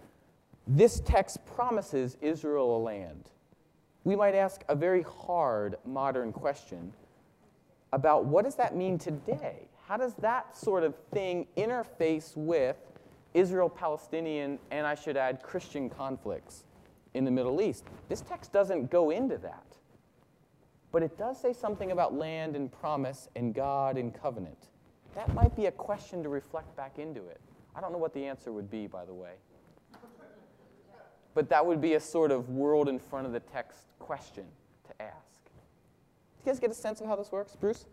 [0.67, 3.31] This text promises Israel a land.
[4.05, 6.93] We might ask a very hard modern question
[7.93, 9.69] about what does that mean today?
[9.87, 12.77] How does that sort of thing interface with
[13.35, 16.65] Israel Palestinian, and I should add, Christian conflicts
[17.15, 17.85] in the Middle East?
[18.09, 19.63] This text doesn't go into that.
[20.93, 24.69] But it does say something about land and promise and God and covenant.
[25.15, 27.41] That might be a question to reflect back into it.
[27.75, 29.35] I don't know what the answer would be, by the way.
[31.35, 34.47] But that would be a sort of world in front of the text question
[34.89, 35.45] to ask.
[35.45, 37.55] Do you guys get a sense of how this works?
[37.55, 37.85] Bruce?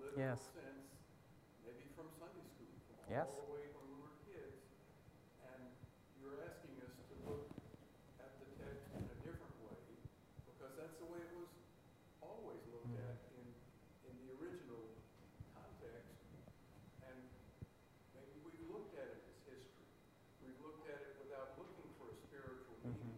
[0.02, 0.42] literal Yes.
[0.54, 0.90] sense,
[1.66, 2.70] maybe from Sunday school,
[3.10, 3.26] Yes.
[3.30, 4.62] all the way when we were kids.
[5.54, 5.74] And
[6.22, 7.50] you're asking us to look
[8.22, 9.82] at the text in a different way,
[10.46, 11.50] because that's the way it was
[12.22, 13.10] always looked Mm-hmm.
[13.10, 13.48] at in,
[14.10, 14.84] in the original
[15.58, 16.14] context.
[17.10, 17.18] And
[18.14, 19.90] maybe we've looked at it as history.
[20.46, 23.18] We've looked at it without looking for a spiritual meaning.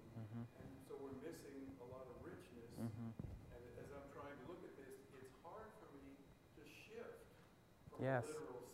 [0.60, 2.72] And so we're missing a lot of richness.
[2.80, 6.18] And as I'm trying to look at this, it's hard for me
[6.58, 7.26] to shift
[7.90, 8.26] from Yes.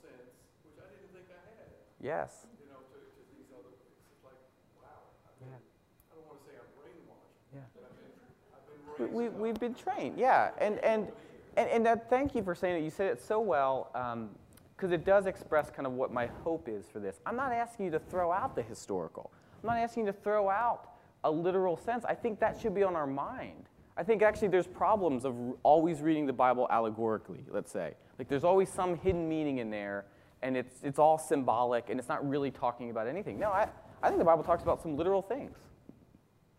[0.03, 0.27] sense,
[0.67, 1.71] which I didn't think I had,
[2.03, 2.47] Yes.
[2.59, 4.35] you know, to, to these other, it's like,
[4.75, 5.07] wow.
[5.23, 7.63] I've been, I don't want to say I'm brainwashed, Yeah.
[7.71, 8.11] but I've been,
[8.51, 10.51] I've been We, raised we, we've been trained, yeah.
[10.59, 11.07] And, and,
[11.55, 12.83] and, and that, thank you for saying it.
[12.83, 14.31] You said it so well um,
[14.75, 17.21] because it does express kind of what my hope is for this.
[17.25, 19.31] I'm not asking you to throw out the historical,
[19.63, 20.89] I'm not asking you to throw out
[21.23, 22.03] a literal sense.
[22.03, 23.69] I think that should be on our mind.
[23.95, 27.93] I think actually there's problems of always reading the Bible allegorically, let's say.
[28.21, 30.05] Like there's always some hidden meaning in there,
[30.43, 33.39] and it's, it's all symbolic, and it's not really talking about anything.
[33.39, 33.67] No, I,
[34.03, 35.57] I think the Bible talks about some literal things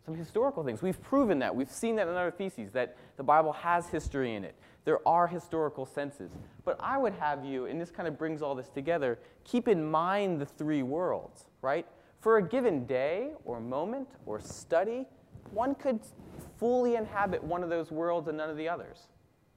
[0.05, 0.83] some historical things.
[0.83, 1.55] We've proven that.
[1.55, 4.57] We've seen that in other theses, that the Bible has history in it.
[4.85, 6.33] There are historical senses.
[6.65, 9.89] But I would have you, and this kind of brings all this together, keep in
[9.89, 11.87] mind the three worlds, right?
[12.19, 15.07] For a given day or moment or study,
[15.53, 16.01] one could
[16.59, 19.07] fully inhabit one of those worlds and none of the others.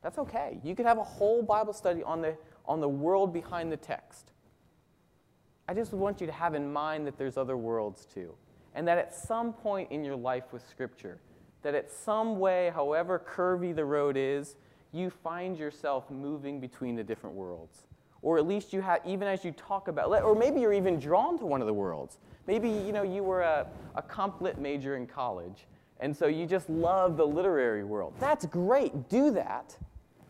[0.06, 0.60] That's okay.
[0.64, 2.38] You could have a whole Bible study on the,
[2.68, 4.34] on the world behind the text.
[5.68, 8.36] I just want you to have in mind that there's other worlds too.
[8.76, 11.18] And that at some point in your life with Scripture,
[11.64, 14.57] that at some way, however curvy the road is,
[14.91, 17.88] you find yourself moving between the different worlds.
[18.22, 21.40] Or at least you have, even as you talk about, or maybe you're even drawn
[21.40, 22.19] to one of the worlds.
[22.45, 23.65] Maybe you know you were a,
[23.95, 25.65] a comp lit major in college,
[25.99, 28.14] and so you just love the literary world.
[28.19, 29.10] That's great.
[29.10, 29.76] Do that,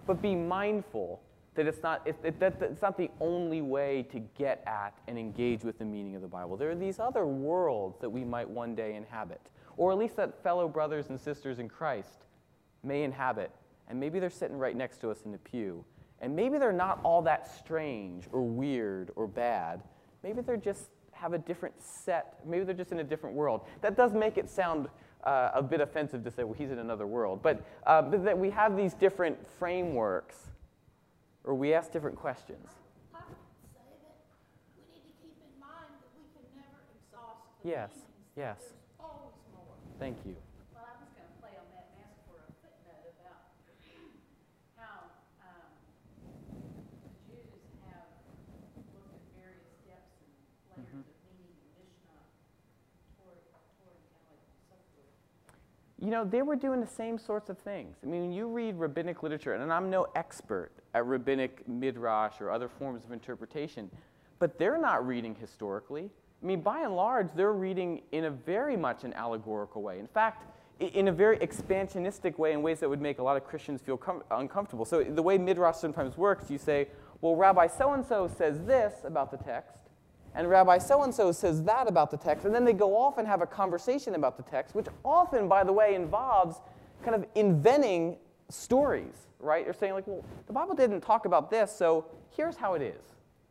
[0.05, 1.21] but be mindful
[1.55, 5.17] that it's not, it, it, that, it's not the only way to get at and
[5.17, 6.57] engage with the meaning of the Bible.
[6.57, 9.41] There are these other worlds that we might one day inhabit,
[9.77, 12.25] or at least that fellow brothers and sisters in Christ
[12.83, 13.51] may inhabit.
[13.87, 15.85] And maybe they're sitting right next to us in the pew.
[16.21, 19.83] And maybe they're not all that strange or weird or bad.
[20.23, 22.39] Maybe they're just have a different set.
[22.45, 23.61] Maybe they're just in a different world.
[23.81, 24.87] That does make it sound
[25.25, 27.41] uh, a bit offensive to say, well, he's in another world.
[27.41, 30.51] But, uh, but that we have these different frameworks
[31.43, 32.69] or we ask different questions.
[33.13, 33.37] I would
[33.73, 34.17] say that
[34.77, 38.33] we need to keep in mind that we can never exhaust the Yes, meanings.
[38.37, 38.57] yes.
[38.61, 39.77] There's always more.
[40.01, 40.33] Thank you.
[40.73, 43.45] Well, I was gonna play on that and ask for a footnote about
[44.77, 45.09] how,
[45.45, 45.69] um,
[47.05, 48.09] the Jews have
[48.97, 50.33] looked at various depths and
[50.73, 52.25] layers of meaning in Mishnah,
[53.21, 53.37] Torah,
[53.77, 55.13] Torah, and Talmud, and so forth.
[56.05, 57.97] You know, they were doing the same sorts of things.
[58.03, 62.51] I mean, when you read rabbinic literature, and I'm no expert at rabbinic midrash or
[62.51, 63.89] other forms of interpretation,
[64.37, 66.11] but they're not reading historically.
[66.43, 69.97] I mean, by and large, they're reading in a very much an allegorical way.
[69.97, 70.45] In fact,
[70.79, 73.97] in a very expansionistic way, in ways that would make a lot of Christians feel
[73.97, 74.85] com- uncomfortable.
[74.85, 76.87] So, the way midrash sometimes works, you say,
[77.21, 79.79] well, Rabbi so and so says this about the text,
[80.35, 83.17] and Rabbi so and so says that about the text, and then they go off
[83.17, 86.61] and have a conversation about the text, which often, by the way, involves
[87.03, 88.17] kind of inventing
[88.49, 89.63] stories, right?
[89.63, 92.05] They're saying, like, well, the Bible didn't talk about this, so
[92.35, 93.01] here's how it is,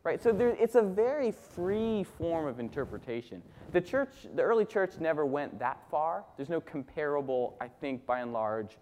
[0.03, 0.21] right?
[0.21, 3.41] So there, it's a very free form of interpretation.
[3.71, 6.23] The church, the early church never went that far.
[6.37, 8.77] There's no comparable, I think, by and large,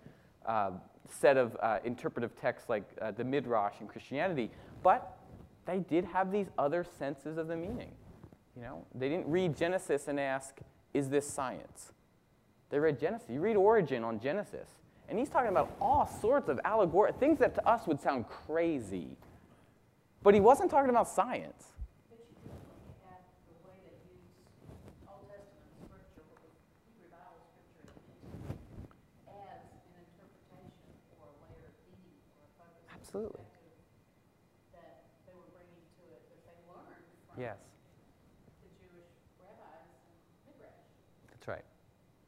[0.45, 0.71] uh,
[1.09, 4.51] set of uh, interpretive texts like uh, the Midrash in Christianity,
[4.81, 5.17] but
[5.65, 7.91] they did have these other senses of the meaning.
[8.56, 10.60] You know, they didn't read Genesis and ask,
[10.94, 11.91] "Is this science?"
[12.69, 13.30] They read Genesis.
[13.30, 14.69] You read Origen on Genesis,
[15.10, 19.18] and he's talking about all sorts of allegory things that to us would sound crazy.
[20.22, 21.69] But he wasn't talking about science.
[33.14, 33.43] But
[37.38, 37.57] Yes,
[38.61, 39.05] the Jewish
[39.39, 40.69] rabbis and Midrash.
[41.30, 41.65] that's right.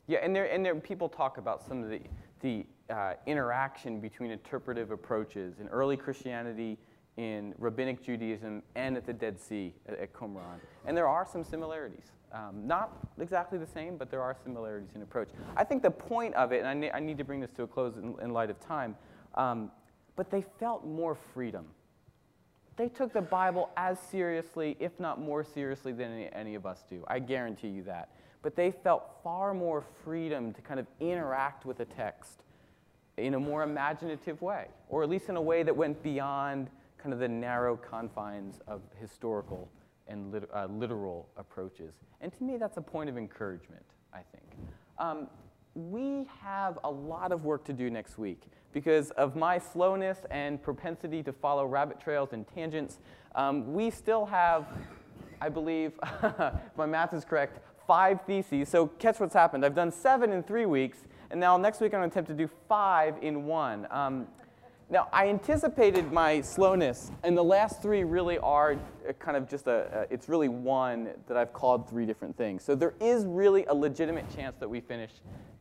[0.07, 2.01] Yeah, and there and there people talk about some of the
[2.41, 6.77] the uh, interaction between interpretive approaches in early Christianity
[7.17, 10.59] in rabbinic Judaism and at the Dead Sea at, at Qumran.
[10.85, 12.11] And there are some similarities.
[12.33, 15.29] Um, not exactly the same, but there are similarities in approach.
[15.55, 17.63] I think the point of it, and I, ne- I need to bring this to
[17.63, 18.95] a close in, in light of time,
[19.35, 19.71] um,
[20.17, 21.65] but they felt more freedom.
[22.77, 26.83] They took the Bible as seriously, if not more seriously, than any, any of us
[26.89, 27.03] do.
[27.07, 28.09] I guarantee you that.
[28.41, 32.43] But they felt far more freedom to kind of interact with the text
[33.17, 37.13] in a more imaginative way, or at least in a way that went beyond kind
[37.13, 39.69] of the narrow confines of historical
[40.07, 41.93] and lit- uh, literal approaches.
[42.21, 44.43] And to me, that's a point of encouragement, I think.
[44.99, 45.27] Um,
[45.75, 48.43] we have a lot of work to do next week
[48.75, 52.99] because of my slowness and propensity to follow rabbit trails and tangents.
[53.33, 54.67] Um, we still have,
[55.39, 55.93] I believe,
[56.23, 58.67] if my math is correct, five theses.
[58.67, 59.63] So catch what's happened.
[59.63, 60.97] I've done seven in three weeks,
[61.31, 63.87] and now next week I'm going to attempt to do five in one.
[63.91, 64.27] Um,
[64.89, 69.67] now, I anticipated my slowness, and the last three really are uh, kind of just
[69.67, 72.63] a, uh, it's really one that I've called three different things.
[72.63, 75.11] So there is really a legitimate chance that we finish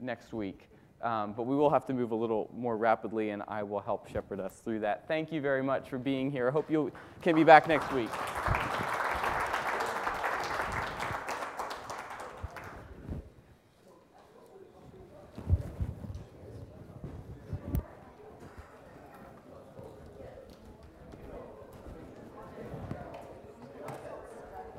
[0.00, 0.68] next week.
[1.04, 4.08] Um, but we will have to move a little more rapidly, and I will help
[4.08, 5.06] shepherd us through that.
[5.06, 6.48] Thank you very much for being here.
[6.48, 6.90] I hope you
[7.20, 8.08] can be back next week.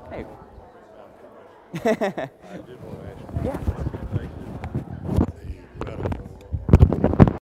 [0.09, 0.25] Hey.